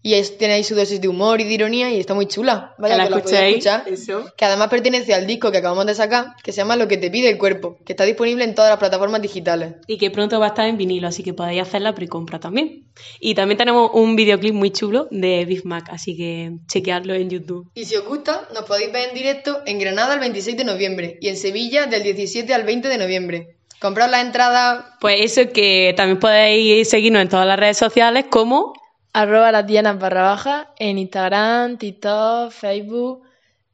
Y 0.07 0.13
es- 0.13 0.37
tiene 0.37 0.53
ahí 0.53 0.63
su 0.63 0.73
dosis 0.73 1.01
de 1.01 1.09
humor 1.09 1.41
y 1.41 1.43
de 1.43 1.53
ironía 1.53 1.91
y 1.91 1.99
está 1.99 2.13
muy 2.13 2.27
chula. 2.27 2.73
Vaya 2.77 2.93
Que 2.93 2.97
la 2.97 3.03
que 3.03 3.09
la 3.09 3.17
podéis 3.19 3.33
escuchéis, 3.41 3.65
escuchar. 3.65 3.93
eso. 4.23 4.33
Que 4.37 4.45
además 4.45 4.69
pertenece 4.69 5.13
al 5.13 5.27
disco 5.27 5.51
que 5.51 5.57
acabamos 5.57 5.85
de 5.85 5.95
sacar, 5.95 6.27
que 6.41 6.53
se 6.53 6.59
llama 6.61 6.77
Lo 6.77 6.87
que 6.87 6.95
te 6.95 7.11
pide 7.11 7.29
el 7.29 7.37
cuerpo, 7.37 7.77
que 7.85 7.91
está 7.91 8.05
disponible 8.05 8.45
en 8.45 8.55
todas 8.55 8.69
las 8.69 8.79
plataformas 8.79 9.21
digitales. 9.21 9.73
Y 9.85 9.97
que 9.97 10.09
pronto 10.09 10.39
va 10.39 10.45
a 10.45 10.49
estar 10.49 10.65
en 10.65 10.77
vinilo, 10.77 11.09
así 11.09 11.23
que 11.23 11.33
podéis 11.33 11.61
hacer 11.61 11.81
la 11.81 11.93
precompra 11.93 12.39
también. 12.39 12.85
Y 13.19 13.35
también 13.35 13.57
tenemos 13.57 13.91
un 13.93 14.15
videoclip 14.15 14.53
muy 14.53 14.71
chulo 14.71 15.09
de 15.11 15.43
Big 15.43 15.65
Mac, 15.65 15.87
así 15.91 16.15
que 16.15 16.51
chequeadlo 16.67 17.13
en 17.13 17.29
YouTube. 17.29 17.69
Y 17.75 17.83
si 17.83 17.97
os 17.97 18.05
gusta, 18.05 18.47
nos 18.53 18.63
podéis 18.63 18.93
ver 18.93 19.09
en 19.09 19.13
directo 19.15 19.59
en 19.65 19.77
Granada 19.77 20.13
el 20.13 20.21
26 20.21 20.55
de 20.55 20.63
noviembre 20.63 21.17
y 21.19 21.27
en 21.27 21.35
Sevilla 21.35 21.85
del 21.85 22.03
17 22.03 22.53
al 22.53 22.63
20 22.63 22.87
de 22.87 22.97
noviembre. 22.97 23.57
Comprad 23.79 24.09
las 24.09 24.23
entradas 24.25 24.85
Pues 25.01 25.19
eso 25.37 25.51
que 25.53 25.93
también 25.95 26.17
podéis 26.17 26.89
seguirnos 26.89 27.21
en 27.21 27.29
todas 27.29 27.45
las 27.45 27.59
redes 27.59 27.77
sociales 27.77 28.25
como 28.27 28.73
Arroba 29.13 29.51
las 29.51 29.65
Dianas 29.65 29.99
barra 29.99 30.23
baja 30.23 30.73
en 30.77 30.97
Instagram, 30.97 31.77
TikTok, 31.77 32.51
Facebook 32.51 33.23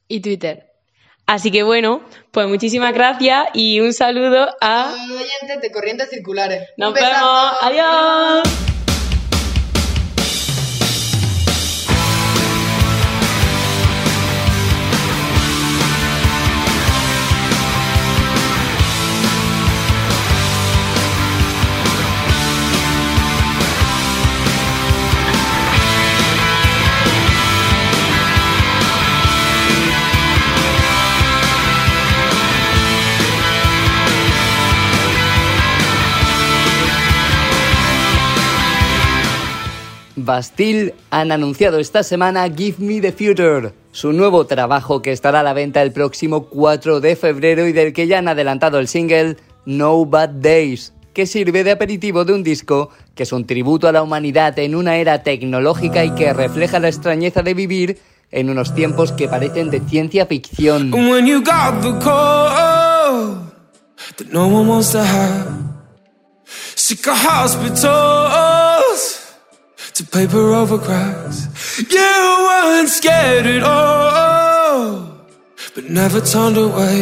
y 0.08 0.22
Twitter. 0.22 0.72
Así 1.26 1.52
que 1.52 1.64
bueno, 1.64 2.02
pues 2.32 2.48
muchísimas 2.48 2.94
gracias 2.94 3.48
y 3.54 3.80
un 3.80 3.94
saludo 3.94 4.48
a... 4.60 4.94
oyentes 4.94 5.62
de 5.62 5.72
Corrientes 5.72 6.10
Circulares. 6.10 6.70
Nos 6.78 6.90
Un 6.90 6.96
vemos. 6.96 7.54
Adiós. 7.62 8.83
Bastille 40.24 40.94
han 41.10 41.32
anunciado 41.32 41.80
esta 41.80 42.04
semana 42.04 42.50
Give 42.50 42.78
Me 42.80 43.02
the 43.02 43.12
Future, 43.12 43.74
su 43.92 44.14
nuevo 44.14 44.46
trabajo 44.46 45.02
que 45.02 45.12
estará 45.12 45.42
a 45.42 45.44
la 45.44 45.54
venta 45.54 45.82
el 45.82 45.92
próximo 45.92 46.46
4 46.46 47.00
de 47.00 47.16
febrero 47.16 47.68
y 47.68 47.74
del 47.74 47.94
que 47.94 48.08
ya 48.08 48.20
han 48.20 48.28
adelantado 48.28 48.80
el 48.80 48.88
single 48.88 49.38
No 49.66 50.06
Bad 50.06 50.30
Days, 50.30 50.94
que 51.14 51.26
sirve 51.26 51.64
de 51.64 51.72
aperitivo 51.72 52.26
de 52.26 52.34
un 52.34 52.44
disco 52.44 52.90
que 53.16 53.24
es 53.24 53.32
un 53.32 53.46
tributo 53.46 53.88
a 53.88 53.92
la 53.92 54.02
humanidad 54.02 54.58
en 54.60 54.76
una 54.76 54.98
era 54.98 55.24
tecnológica 55.24 56.04
y 56.04 56.16
que 56.16 56.34
refleja 56.34 56.80
la 56.80 56.88
extrañeza 56.88 57.42
de 57.44 57.54
vivir 57.54 58.00
en 58.32 58.50
unos 58.50 58.74
tiempos 58.74 59.12
que 59.12 59.28
parecen 59.28 59.70
de 59.70 59.82
ciencia 59.82 60.26
ficción. 60.26 60.92
To 69.96 70.04
paper 70.06 70.54
over 70.54 70.80
cracks. 70.80 71.38
You 71.78 72.48
weren't 72.48 72.90
scared 72.90 73.46
at 73.46 73.64
all, 73.64 74.90
but 75.76 75.90
never 75.90 76.20
turned 76.22 76.58
away. 76.58 77.02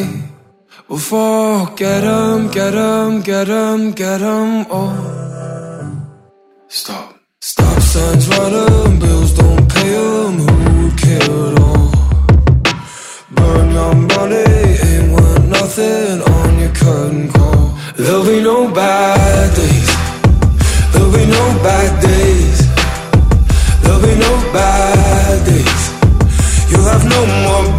Before, 0.89 1.67
get 1.77 2.03
'em, 2.03 2.49
get 2.49 2.75
'em, 2.75 3.21
get 3.21 3.47
'em, 3.47 3.91
get 3.93 4.21
'em 4.21 4.65
all. 4.69 5.21
Stop. 6.67 7.07
Stop 7.39 7.79
signs 7.93 8.27
run 8.27 8.53
'em, 8.53 8.99
bills 8.99 9.31
don't 9.39 9.65
pay 9.73 9.91
'em, 9.95 10.33
who 10.43 10.83
would 10.83 10.97
care 11.05 11.35
at 11.47 11.55
all? 11.67 11.91
Burn 13.37 13.67
your 13.77 13.95
money, 14.15 14.51
ain't 14.87 15.07
worth 15.15 15.45
nothing 15.57 16.21
on 16.35 16.49
your 16.61 16.73
curtain 16.81 17.31
call. 17.35 17.65
There'll 17.95 18.25
be 18.25 18.39
no 18.51 18.67
bad 18.67 19.47
days. 19.59 19.91
There'll 20.91 21.13
be 21.19 21.25
no 21.37 21.45
bad 21.63 21.91
days. 22.07 22.50
There'll 23.91 24.07
be 24.07 24.15
no 24.15 24.53
bad 24.53 25.45
days. 25.45 25.83
You'll 26.71 26.87
have 26.87 27.03
no 27.03 27.25
more 27.43 27.70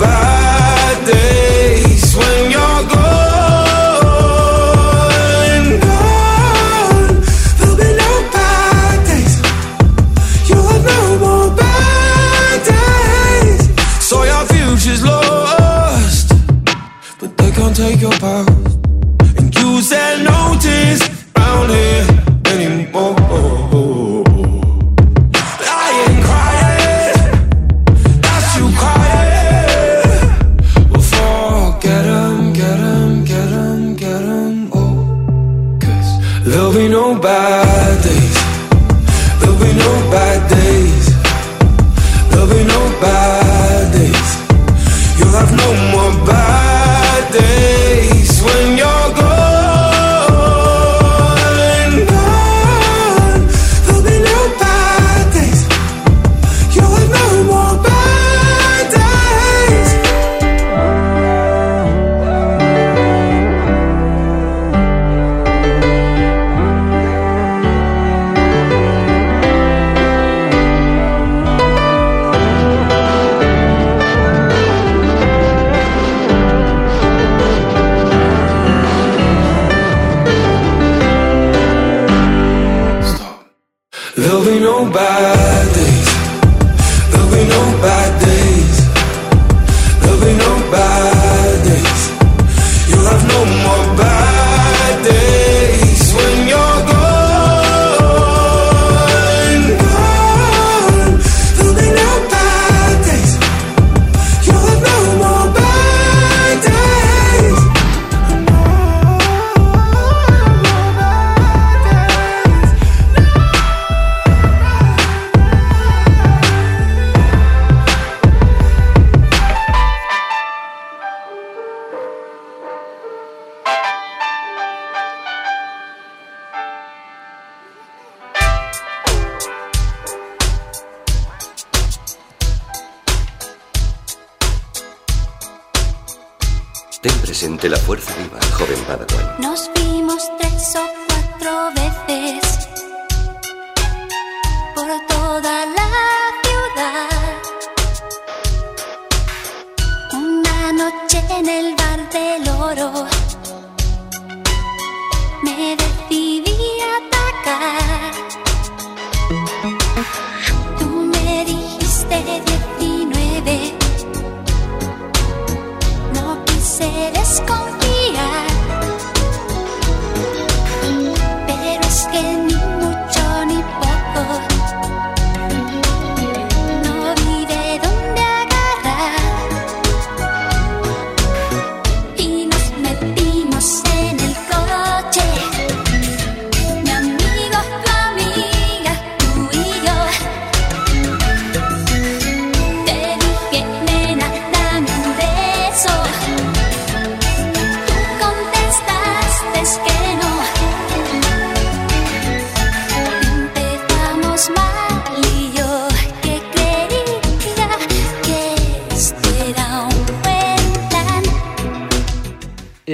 There'll 84.23 84.45
be 84.45 84.61
no 84.61 84.89
bad 84.89 85.82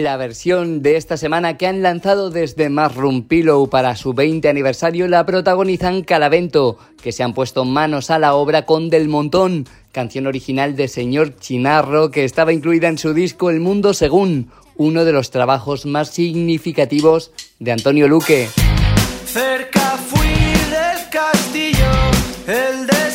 la 0.09 0.17
versión 0.17 0.81
de 0.81 0.97
esta 0.97 1.19
semana 1.19 1.59
que 1.59 1.67
han 1.67 1.83
lanzado 1.83 2.31
desde 2.31 2.71
Mushroom 2.71 3.25
Pillow 3.25 3.69
para 3.69 3.95
su 3.95 4.15
20 4.15 4.49
aniversario 4.49 5.07
la 5.07 5.27
protagonizan 5.27 6.03
Calavento, 6.03 6.79
que 7.03 7.13
se 7.13 7.23
han 7.23 7.35
puesto 7.35 7.67
manos 7.67 8.11
a 8.11 8.19
la 8.19 8.33
obra 8.33 8.65
con 8.65 8.89
Del 8.89 9.07
Montón, 9.09 9.67
canción 9.93 10.27
original 10.27 10.77
de 10.77 10.89
Señor 10.89 11.37
Chinarro 11.37 12.11
que 12.11 12.25
estaba 12.25 12.55
incluida 12.55 12.89
en 12.89 12.97
su 12.97 13.13
disco 13.13 13.51
El 13.51 13.61
Mundo 13.61 13.93
Según, 13.93 14.51
uno 14.77 15.05
de 15.05 15.13
los 15.13 15.31
trabajos 15.31 15.85
más 15.85 16.09
significativos 16.09 17.31
de 17.59 17.73
Antonio 17.73 18.09
Luque. 18.09 18.49
Cerca 19.27 19.99
fui 20.09 20.27
del 20.27 21.11
castillo, 21.11 21.91
el 22.47 22.87
de 22.87 23.08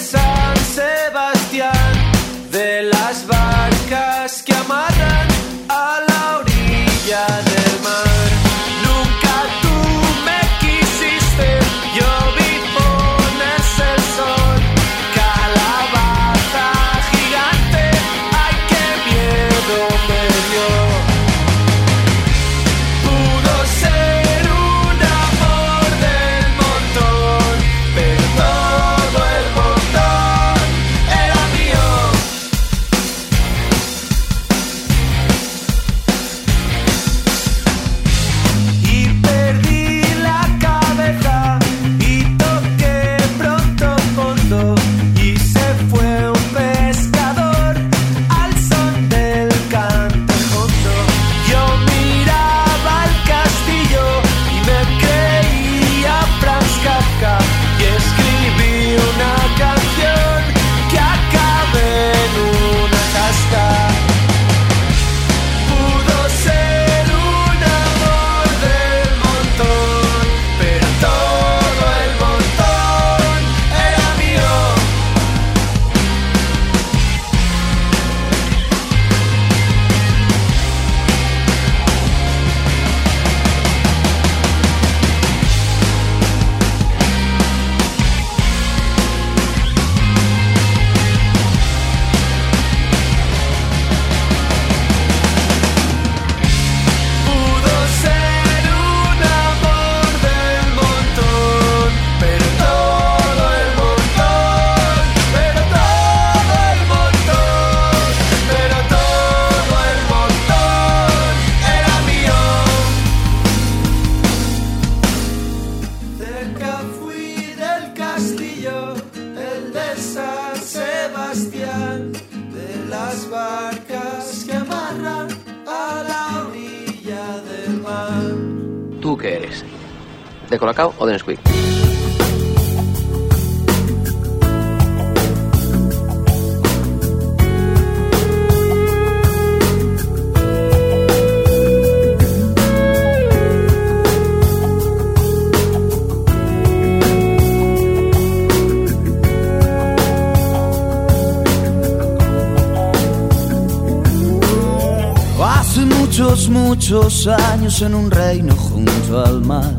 en 157.85 157.95
un 157.95 158.09
reino 158.09 158.55
junto 158.55 159.25
al 159.25 159.41
mar. 159.41 159.77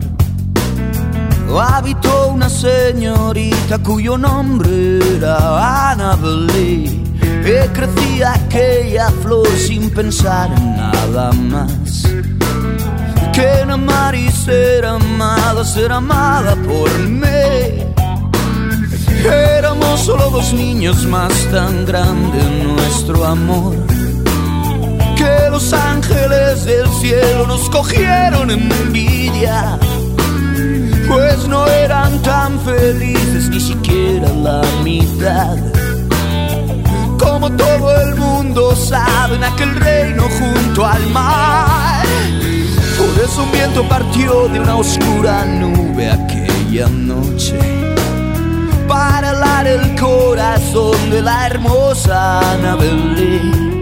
Habitó 1.58 2.28
una 2.28 2.48
señorita 2.48 3.78
cuyo 3.78 4.18
nombre 4.18 4.98
era 5.16 5.90
Annabelle. 5.92 7.02
Que 7.44 7.68
crecía 7.72 8.34
aquella 8.34 9.10
flor 9.22 9.46
sin 9.48 9.90
pensar 9.90 10.50
en 10.56 10.76
nada 10.76 11.32
más. 11.32 12.04
Que 13.32 13.60
en 13.60 13.70
amar 13.70 14.14
y 14.14 14.30
ser 14.30 14.84
amada, 14.84 15.64
ser 15.64 15.92
amada 15.92 16.56
por 16.56 16.90
mí. 17.08 17.26
Éramos 19.24 20.00
solo 20.00 20.30
dos 20.30 20.52
niños 20.52 21.06
más 21.06 21.32
tan 21.50 21.86
grande 21.86 22.38
nuestro 22.66 23.24
amor 23.24 23.93
que 25.24 25.50
los 25.50 25.72
ángeles 25.72 26.64
del 26.64 26.86
cielo 27.00 27.46
nos 27.46 27.70
cogieron 27.70 28.50
envidia, 28.50 29.78
pues 31.08 31.48
no 31.48 31.66
eran 31.66 32.20
tan 32.22 32.60
felices 32.60 33.48
ni 33.48 33.60
siquiera 33.60 34.28
la 34.28 34.62
mitad. 34.82 35.56
Como 37.18 37.50
todo 37.52 37.86
el 38.02 38.16
mundo 38.16 38.76
sabe, 38.76 39.36
en 39.36 39.44
aquel 39.44 39.74
reino 39.76 40.24
junto 40.38 40.84
al 40.84 41.06
mar. 41.10 42.04
Por 42.98 43.24
eso 43.24 43.42
un 43.44 43.52
viento 43.52 43.88
partió 43.88 44.48
de 44.48 44.60
una 44.60 44.76
oscura 44.76 45.44
nube 45.46 46.10
aquella 46.10 46.88
noche 46.88 47.58
para 48.86 49.30
helar 49.30 49.66
el 49.66 49.98
corazón 49.98 51.10
de 51.10 51.22
la 51.22 51.46
hermosa 51.46 52.40
Annabelle. 52.52 53.73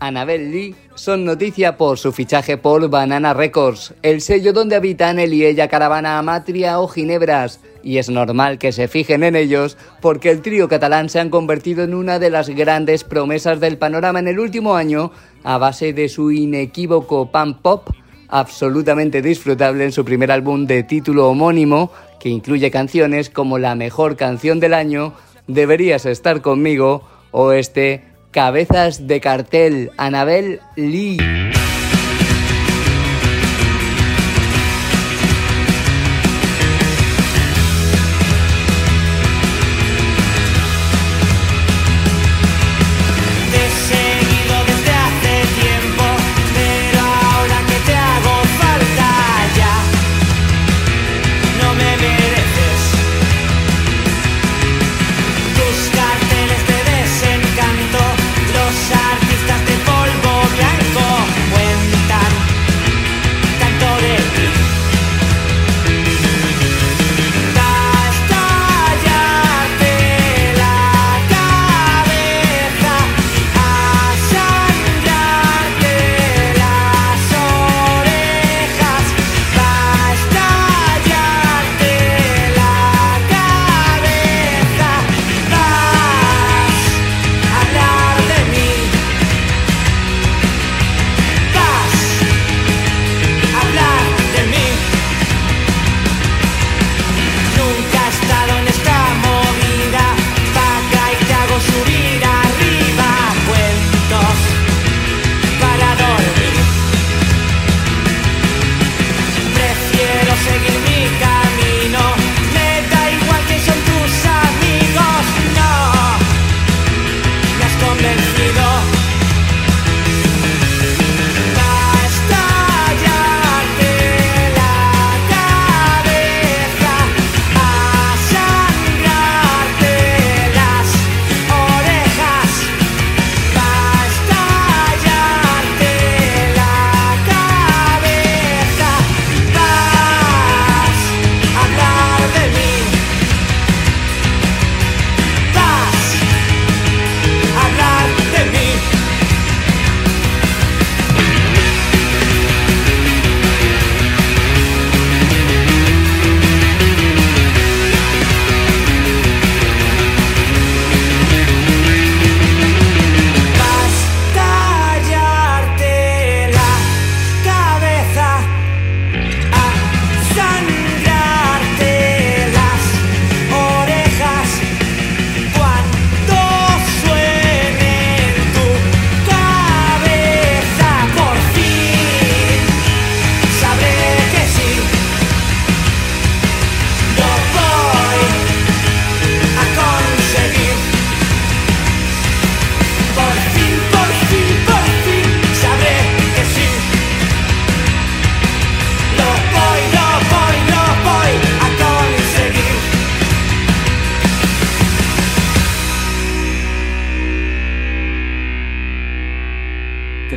Annabelle 0.00 0.50
Lee 0.50 0.74
son 0.94 1.24
noticia 1.24 1.76
por 1.76 1.98
su 1.98 2.12
fichaje 2.12 2.56
por 2.56 2.88
Banana 2.88 3.34
Records, 3.34 3.94
el 4.02 4.20
sello 4.20 4.52
donde 4.52 4.76
habitan 4.76 5.18
él 5.18 5.34
y 5.34 5.44
ella 5.44 5.68
caravana 5.68 6.18
Amatria 6.18 6.80
o 6.80 6.88
Ginebras, 6.88 7.60
y 7.82 7.98
es 7.98 8.08
normal 8.08 8.58
que 8.58 8.72
se 8.72 8.88
fijen 8.88 9.24
en 9.24 9.36
ellos 9.36 9.76
porque 10.00 10.30
el 10.30 10.42
trío 10.42 10.68
catalán 10.68 11.08
se 11.08 11.20
han 11.20 11.30
convertido 11.30 11.82
en 11.84 11.94
una 11.94 12.18
de 12.18 12.30
las 12.30 12.48
grandes 12.48 13.04
promesas 13.04 13.60
del 13.60 13.78
panorama 13.78 14.18
en 14.20 14.28
el 14.28 14.38
último 14.38 14.76
año 14.76 15.10
a 15.42 15.58
base 15.58 15.92
de 15.92 16.08
su 16.08 16.30
inequívoco 16.30 17.30
pan 17.30 17.60
pop, 17.60 17.88
absolutamente 18.28 19.22
disfrutable 19.22 19.84
en 19.84 19.92
su 19.92 20.04
primer 20.04 20.30
álbum 20.30 20.66
de 20.66 20.82
título 20.82 21.28
homónimo, 21.28 21.90
que 22.20 22.28
incluye 22.28 22.70
canciones 22.70 23.30
como 23.30 23.58
La 23.58 23.74
mejor 23.74 24.16
canción 24.16 24.60
del 24.60 24.74
año, 24.74 25.14
Deberías 25.48 26.04
estar 26.04 26.42
conmigo 26.42 27.08
o 27.30 27.52
este 27.52 28.04
Cabezas 28.30 29.06
de 29.06 29.20
cartel, 29.20 29.90
Anabel 29.96 30.60
Lee. 30.76 31.57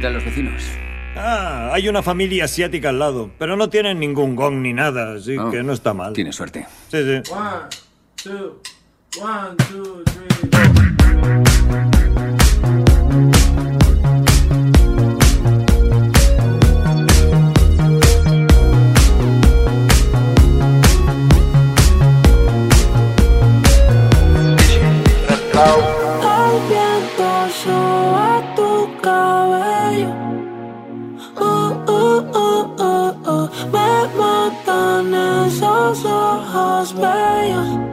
¿Qué 0.01 0.07
tal 0.07 0.13
los 0.15 0.25
vecinos? 0.25 0.63
Ah, 1.15 1.69
hay 1.73 1.87
una 1.87 2.01
familia 2.01 2.45
asiática 2.45 2.89
al 2.89 2.97
lado, 2.97 3.29
pero 3.37 3.55
no 3.55 3.69
tienen 3.69 3.99
ningún 3.99 4.35
gong 4.35 4.55
ni 4.55 4.73
nada, 4.73 5.13
así 5.13 5.37
Oh, 5.37 5.51
que 5.51 5.61
no 5.61 5.73
está 5.73 5.93
mal. 5.93 6.13
Tiene 6.13 6.33
suerte. 6.33 6.65
Sí, 6.89 6.97
sí. 7.03 7.31
One, 7.31 7.69
two, 8.15 8.59
one, 9.21 9.55
two, 9.69 10.03
three. 10.05 11.90
Lost 36.81 36.95
by 36.95 37.45
you. 37.45 37.90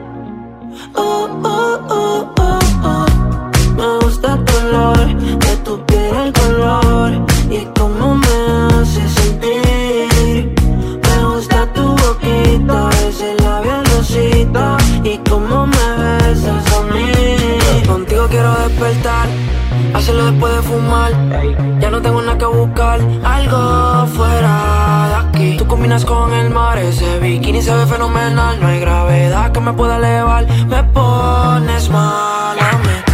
Despertar, 18.69 19.27
hacerlo 19.93 20.25
después 20.25 20.55
de 20.55 20.61
fumar. 20.61 21.11
Ya 21.79 21.89
no 21.89 22.01
tengo 22.01 22.21
nada 22.21 22.37
que 22.37 22.45
buscar, 22.45 22.99
algo 23.23 24.05
fuera 24.07 25.07
de 25.09 25.15
aquí. 25.27 25.57
Tú 25.57 25.67
combinas 25.67 26.05
con 26.05 26.33
el 26.33 26.49
mar, 26.49 26.77
ese 26.77 27.19
bikini 27.19 27.61
se 27.61 27.73
ve 27.73 27.85
fenomenal. 27.85 28.59
No 28.59 28.67
hay 28.67 28.79
gravedad 28.79 29.51
que 29.51 29.59
me 29.59 29.73
pueda 29.73 29.97
elevar, 29.97 30.45
me 30.67 30.83
pones 30.83 31.89
mal 31.89 32.59
a 32.59 32.77
mí. 32.77 33.08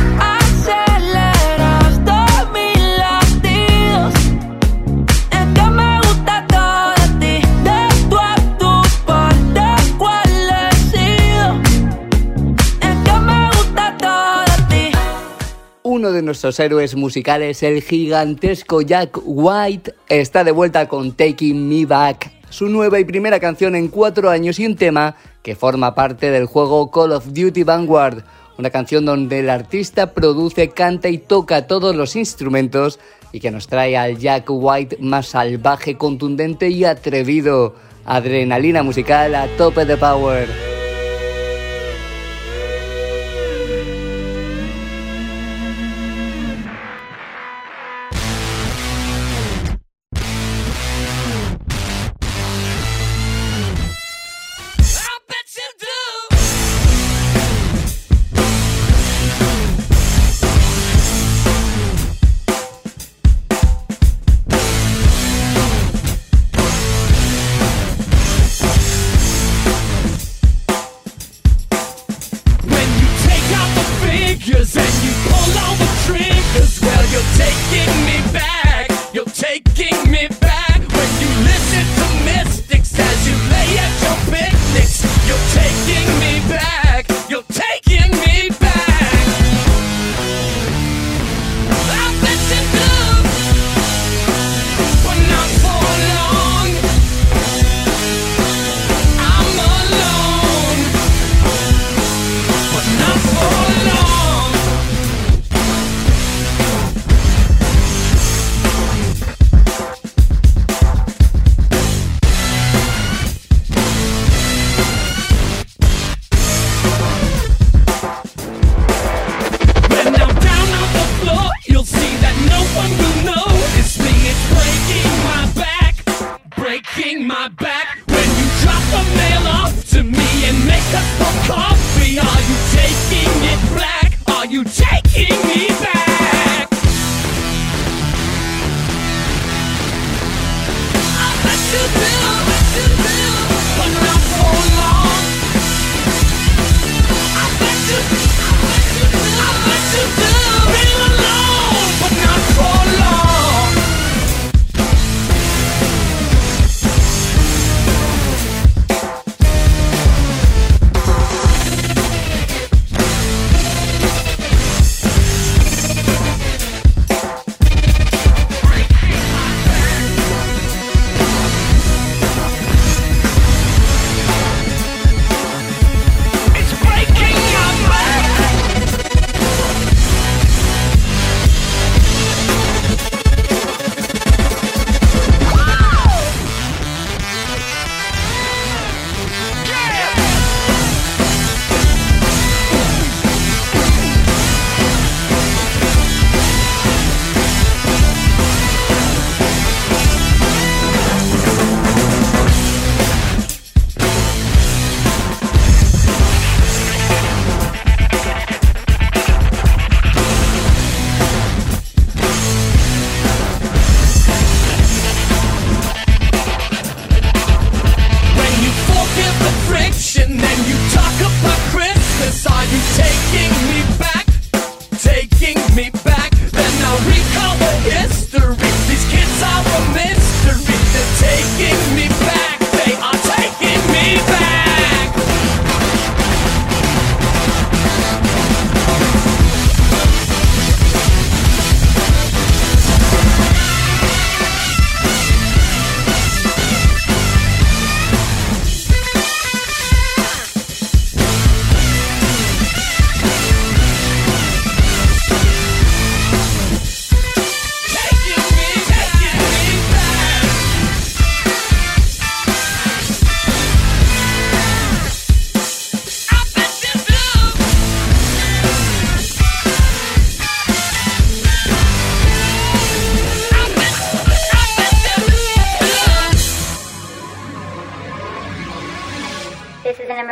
Uno 16.06 16.14
de 16.14 16.22
nuestros 16.22 16.60
héroes 16.60 16.96
musicales, 16.96 17.64
el 17.64 17.82
gigantesco 17.82 18.82
Jack 18.82 19.20
White, 19.26 19.96
está 20.08 20.44
de 20.44 20.52
vuelta 20.52 20.88
con 20.88 21.14
Taking 21.14 21.68
Me 21.68 21.88
Back, 21.88 22.32
su 22.52 22.70
nueva 22.70 23.00
y 23.00 23.06
primera 23.06 23.40
canción 23.40 23.74
en 23.74 23.88
cuatro 23.88 24.30
años 24.30 24.60
y 24.60 24.68
un 24.68 24.76
tema 24.76 25.16
que 25.42 25.56
forma 25.56 25.96
parte 25.96 26.30
del 26.30 26.46
juego 26.46 26.92
Call 26.92 27.14
of 27.14 27.34
Duty 27.34 27.64
Vanguard, 27.64 28.24
una 28.60 28.70
canción 28.70 29.04
donde 29.04 29.40
el 29.40 29.50
artista 29.50 30.14
produce, 30.14 30.70
canta 30.70 31.10
y 31.10 31.18
toca 31.18 31.66
todos 31.66 31.96
los 31.96 32.16
instrumentos 32.16 33.00
y 33.32 33.40
que 33.40 33.50
nos 33.50 33.66
trae 33.66 33.98
al 33.98 34.20
Jack 34.20 34.46
White 34.48 34.98
más 35.00 35.30
salvaje, 35.30 35.98
contundente 35.98 36.70
y 36.70 36.86
atrevido. 36.86 37.74
Adrenalina 38.06 38.84
musical 38.84 39.34
a 39.34 39.48
tope 39.58 39.86
de 39.86 39.98
power. 39.98 40.65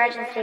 Emergency. 0.04 0.40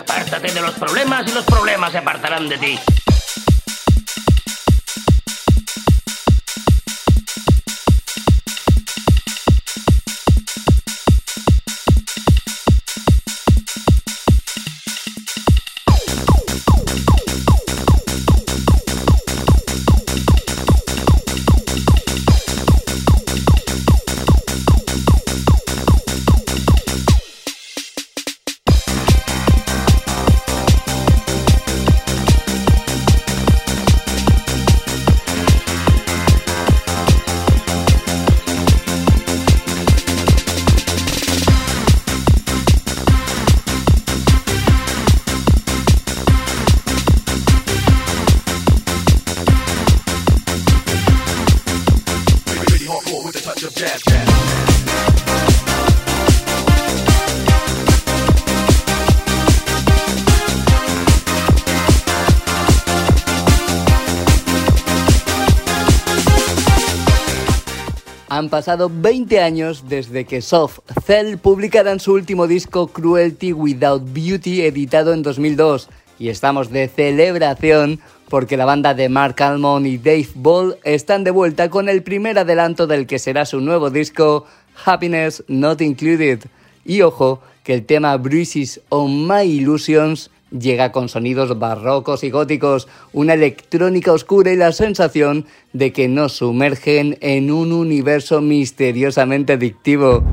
Apártate 0.00 0.52
de 0.52 0.60
los 0.60 0.74
problemas 0.74 1.26
y 1.28 1.34
los 1.34 1.44
problemas 1.44 1.92
se 1.92 1.98
apartarán 1.98 2.48
de 2.48 2.58
ti. 2.58 2.78
Pasado 68.58 68.90
20 68.92 69.40
años 69.40 69.84
desde 69.88 70.24
que 70.24 70.42
Soft 70.42 70.80
Cell 71.06 71.36
publicaran 71.36 72.00
su 72.00 72.14
último 72.14 72.48
disco 72.48 72.88
Cruelty 72.88 73.52
Without 73.52 74.02
Beauty 74.12 74.62
editado 74.62 75.12
en 75.12 75.22
2002 75.22 75.88
y 76.18 76.28
estamos 76.28 76.68
de 76.72 76.88
celebración 76.88 78.00
porque 78.28 78.56
la 78.56 78.64
banda 78.64 78.94
de 78.94 79.08
Mark 79.08 79.40
Almond 79.40 79.86
y 79.86 79.98
Dave 79.98 80.26
Ball 80.34 80.76
están 80.82 81.22
de 81.22 81.30
vuelta 81.30 81.70
con 81.70 81.88
el 81.88 82.02
primer 82.02 82.36
adelanto 82.36 82.88
del 82.88 83.06
que 83.06 83.20
será 83.20 83.46
su 83.46 83.60
nuevo 83.60 83.90
disco 83.90 84.44
Happiness 84.84 85.44
Not 85.46 85.80
Included. 85.80 86.40
Y 86.84 87.02
ojo 87.02 87.40
que 87.62 87.74
el 87.74 87.86
tema 87.86 88.16
Bruises 88.16 88.80
on 88.88 89.28
My 89.28 89.42
Illusions 89.42 90.32
llega 90.50 90.92
con 90.92 91.08
sonidos 91.08 91.58
barrocos 91.58 92.24
y 92.24 92.30
góticos, 92.30 92.88
una 93.12 93.34
electrónica 93.34 94.12
oscura 94.12 94.52
y 94.52 94.56
la 94.56 94.72
sensación 94.72 95.46
de 95.72 95.92
que 95.92 96.08
nos 96.08 96.34
sumergen 96.34 97.18
en 97.20 97.50
un 97.50 97.72
universo 97.72 98.40
misteriosamente 98.40 99.54
adictivo. 99.54 100.24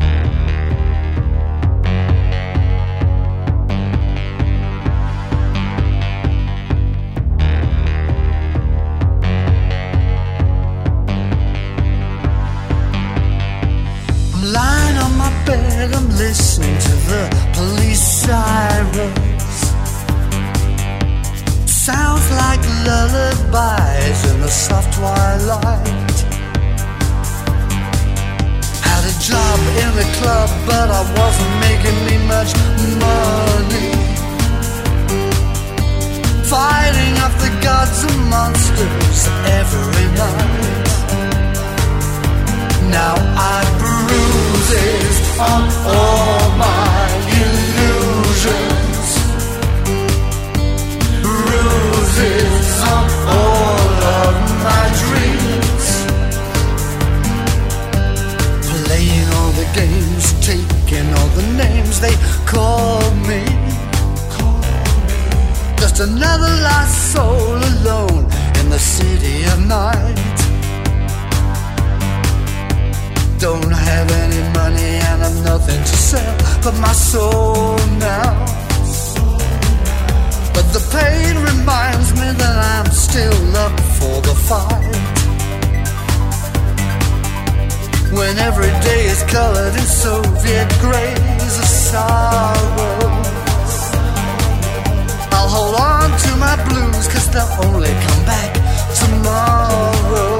Soft 24.56 24.94
twilight. 24.94 26.18
Had 28.88 29.04
a 29.04 29.16
job 29.20 29.60
in 29.84 29.92
a 30.00 30.08
club, 30.18 30.50
but 30.66 30.88
I 31.00 31.02
wasn't 31.20 31.56
making 31.68 31.98
me 32.08 32.16
much 32.34 32.52
money. 33.04 33.90
Fighting 36.54 37.14
off 37.24 37.36
the 37.46 37.52
gods 37.68 38.00
and 38.08 38.20
monsters 38.30 39.20
every 39.60 40.08
night. 40.24 40.76
Now 42.98 43.16
I 43.56 43.60
bruises 43.82 45.18
on 45.52 45.64
all 45.96 46.44
my 46.66 47.04
illusions. 47.44 49.10
Bruises 51.26 52.70
on 52.94 53.06
all 53.38 53.85
games, 59.76 60.26
taking 60.40 61.08
all 61.18 61.30
the 61.40 61.48
names 61.64 62.00
they 62.00 62.16
call 62.48 63.02
me. 63.30 63.44
Just 65.82 66.00
another 66.00 66.54
lost 66.68 67.12
soul 67.14 67.58
alone 67.72 68.24
in 68.60 68.70
the 68.70 68.80
city 68.80 69.38
of 69.52 69.60
night. 69.68 70.16
Don't 73.38 73.74
have 73.90 74.08
any 74.24 74.42
money 74.60 74.92
and 75.10 75.24
I've 75.28 75.44
nothing 75.44 75.82
to 75.90 75.96
sell 76.10 76.36
but 76.64 76.76
my 76.80 76.94
soul 76.94 77.76
now. 78.00 78.32
But 80.56 80.68
the 80.76 80.84
pain 80.96 81.36
reminds 81.52 82.14
me 82.14 82.28
that 82.42 82.58
I'm 82.76 82.90
still 82.92 83.56
up 83.66 83.78
for 83.98 84.22
the 84.22 84.36
fight. 84.50 85.25
When 88.12 88.38
every 88.38 88.74
day 88.82 89.06
is 89.06 89.24
colored 89.24 89.74
in 89.74 89.88
Soviet 89.88 90.70
grays 90.80 91.58
of 91.58 91.66
sorrow. 91.66 93.10
I'll 95.32 95.50
hold 95.50 95.76
on 95.76 96.10
to 96.26 96.32
my 96.38 96.56
blues 96.68 97.08
cause 97.08 97.28
they'll 97.32 97.66
only 97.68 97.94
come 98.06 98.26
back 98.26 98.52
tomorrow. 99.02 100.38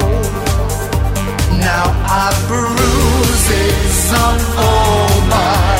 Now 1.58 1.86
I 2.22 2.26
bruises 2.48 4.12
on 4.24 4.38
oh 4.58 4.66
all 4.66 5.20
my 5.28 5.75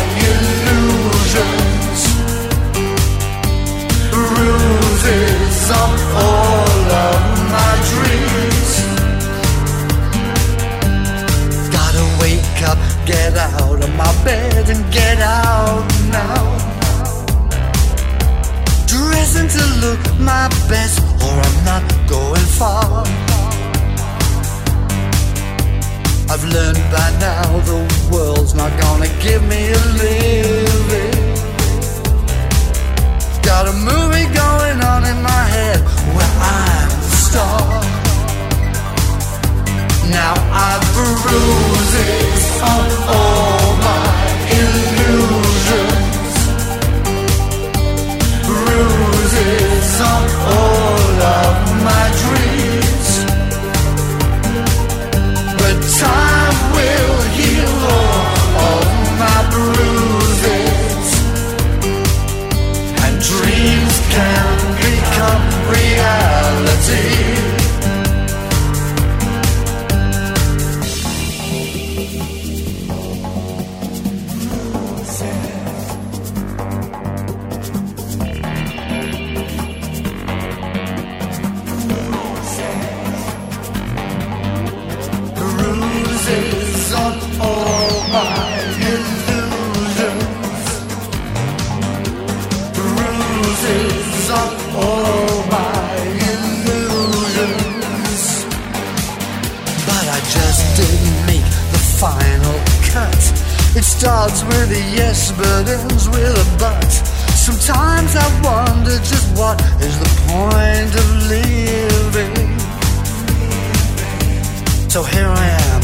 So 114.97 115.03
here 115.03 115.29
I 115.29 115.47
am, 115.69 115.83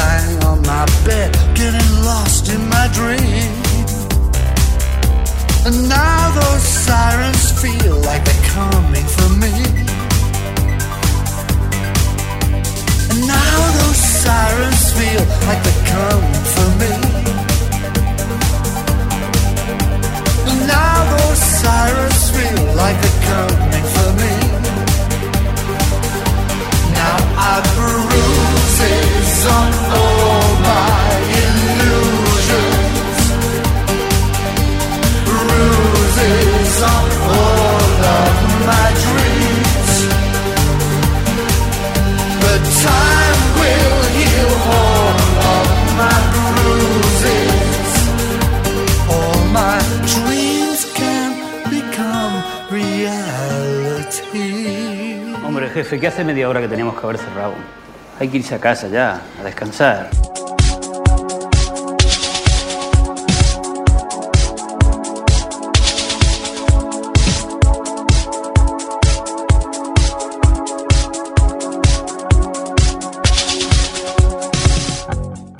lying 0.00 0.44
on 0.44 0.62
my 0.62 0.86
bed, 1.04 1.30
getting 1.54 1.90
lost 2.08 2.48
in 2.48 2.62
my 2.70 2.88
dream. 2.98 3.52
And 5.66 5.86
now 5.90 6.30
those 6.40 6.62
sirens 6.86 7.52
feel 7.60 7.96
like 8.00 8.24
they're 8.24 8.46
coming 8.56 9.06
for 9.16 9.28
me. 9.42 9.52
And 13.10 13.20
now 13.28 13.56
those 13.78 14.00
sirens 14.24 14.84
feel 14.96 15.24
like 15.46 15.60
they're 15.66 15.84
coming 15.96 16.44
for 16.54 16.68
me. 16.80 16.92
And 20.48 20.60
now 20.66 20.96
those 21.14 21.40
sirens 21.60 22.22
feel 22.36 22.62
like 22.74 22.96
they're 23.02 23.22
coming 23.32 23.86
for 23.96 24.10
me. 24.22 24.34
Now 26.96 27.16
I 27.36 28.19
Hombre, 55.46 55.68
jefe, 55.70 55.98
¿qué 55.98 56.06
hace 56.06 56.24
media 56.24 56.48
hora 56.48 56.60
que 56.60 56.68
teníamos 56.68 56.98
que 56.98 57.04
haber 57.04 57.18
cerrado? 57.18 57.54
Hay 58.20 58.28
que 58.28 58.36
irse 58.36 58.54
a 58.54 58.60
casa 58.60 58.86
ya, 58.88 59.22
a 59.40 59.42
descansar. 59.42 60.10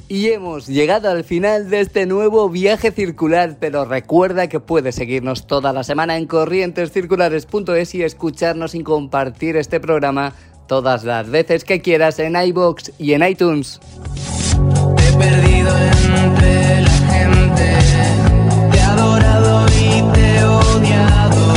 Y 0.06 0.32
hemos 0.32 0.66
llegado 0.66 1.08
al 1.08 1.24
final 1.24 1.70
de 1.70 1.80
este 1.80 2.04
nuevo 2.04 2.50
viaje 2.50 2.90
circular, 2.90 3.56
pero 3.58 3.86
recuerda 3.86 4.48
que 4.48 4.60
puedes 4.60 4.96
seguirnos 4.96 5.46
toda 5.46 5.72
la 5.72 5.82
semana 5.82 6.18
en 6.18 6.26
corrientescirculares.es 6.26 7.94
y 7.94 8.02
escucharnos 8.02 8.74
y 8.74 8.82
compartir 8.82 9.56
este 9.56 9.80
programa 9.80 10.34
todas 10.70 11.02
las 11.02 11.28
veces 11.28 11.64
que 11.64 11.82
quieras 11.82 12.20
en 12.20 12.36
iBox 12.36 12.92
y 12.96 13.14
en 13.14 13.26
iTunes. 13.26 13.80
Te 14.96 15.08
he 15.08 15.12
perdido 15.14 15.76
entre 15.76 16.82
la 16.82 16.90
gente, 17.10 17.76
te 18.70 18.78
he 18.78 18.80
adorado 18.80 19.66
y 19.66 20.00
te 20.12 20.36
he 20.36 20.44
odiado. 20.44 21.54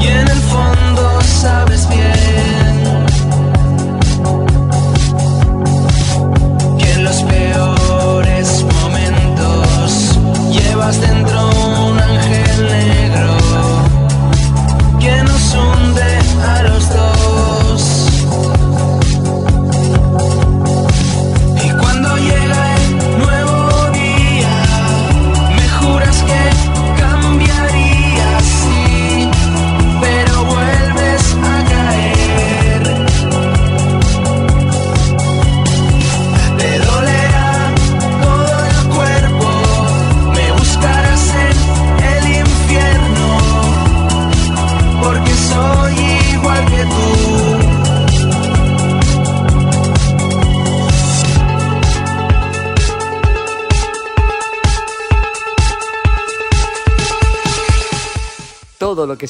Y 0.00 0.06
en 0.08 0.26
el 0.26 0.40
fondo 0.50 1.20
sabes 1.22 1.88
bien 1.88 2.73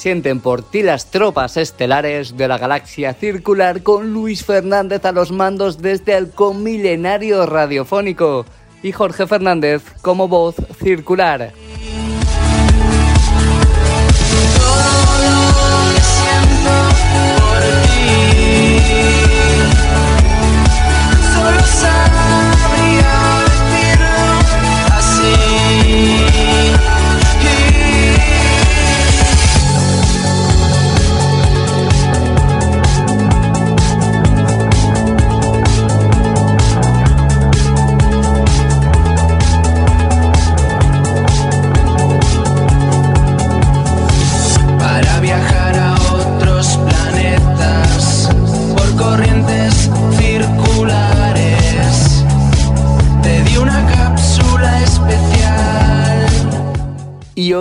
sienten 0.04 0.40
por 0.40 0.62
ti 0.62 0.82
las 0.82 1.10
tropas 1.10 1.56
estelares 1.56 2.36
de 2.36 2.46
la 2.46 2.58
galaxia 2.58 3.14
circular 3.14 3.82
con 3.82 4.12
Luis 4.12 4.44
Fernández 4.44 5.02
a 5.06 5.12
los 5.12 5.32
mandos 5.32 5.80
desde 5.80 6.14
el 6.14 6.30
milenario 6.56 7.46
radiofónico 7.46 8.44
y 8.82 8.92
Jorge 8.92 9.26
Fernández 9.26 9.82
como 10.02 10.28
voz 10.28 10.56
circular. 10.78 11.54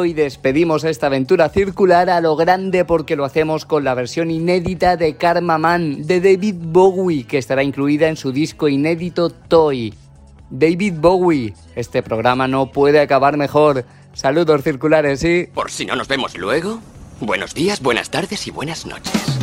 Y 0.03 0.07
hoy 0.07 0.13
despedimos 0.13 0.83
esta 0.83 1.07
aventura 1.07 1.47
circular 1.47 2.09
a 2.09 2.19
lo 2.19 2.35
grande 2.35 2.83
porque 2.83 3.15
lo 3.15 3.23
hacemos 3.23 3.65
con 3.65 3.85
la 3.85 3.93
versión 3.93 4.31
inédita 4.31 4.97
de 4.97 5.15
Karma 5.15 5.57
Man 5.57 6.05
de 6.05 6.19
David 6.19 6.55
Bowie 6.57 7.23
que 7.23 7.37
estará 7.37 7.63
incluida 7.63 8.09
en 8.09 8.17
su 8.17 8.33
disco 8.33 8.67
inédito 8.67 9.29
Toy. 9.29 9.93
David 10.49 10.95
Bowie, 10.97 11.53
este 11.77 12.03
programa 12.03 12.49
no 12.49 12.69
puede 12.73 12.99
acabar 12.99 13.37
mejor. 13.37 13.85
Saludos 14.11 14.61
circulares, 14.63 15.21
¿sí? 15.21 15.47
Por 15.53 15.71
si 15.71 15.85
no 15.85 15.95
nos 15.95 16.09
vemos 16.09 16.37
luego, 16.37 16.81
buenos 17.21 17.53
días, 17.53 17.81
buenas 17.81 18.09
tardes 18.09 18.45
y 18.45 18.51
buenas 18.51 18.85
noches. 18.85 19.42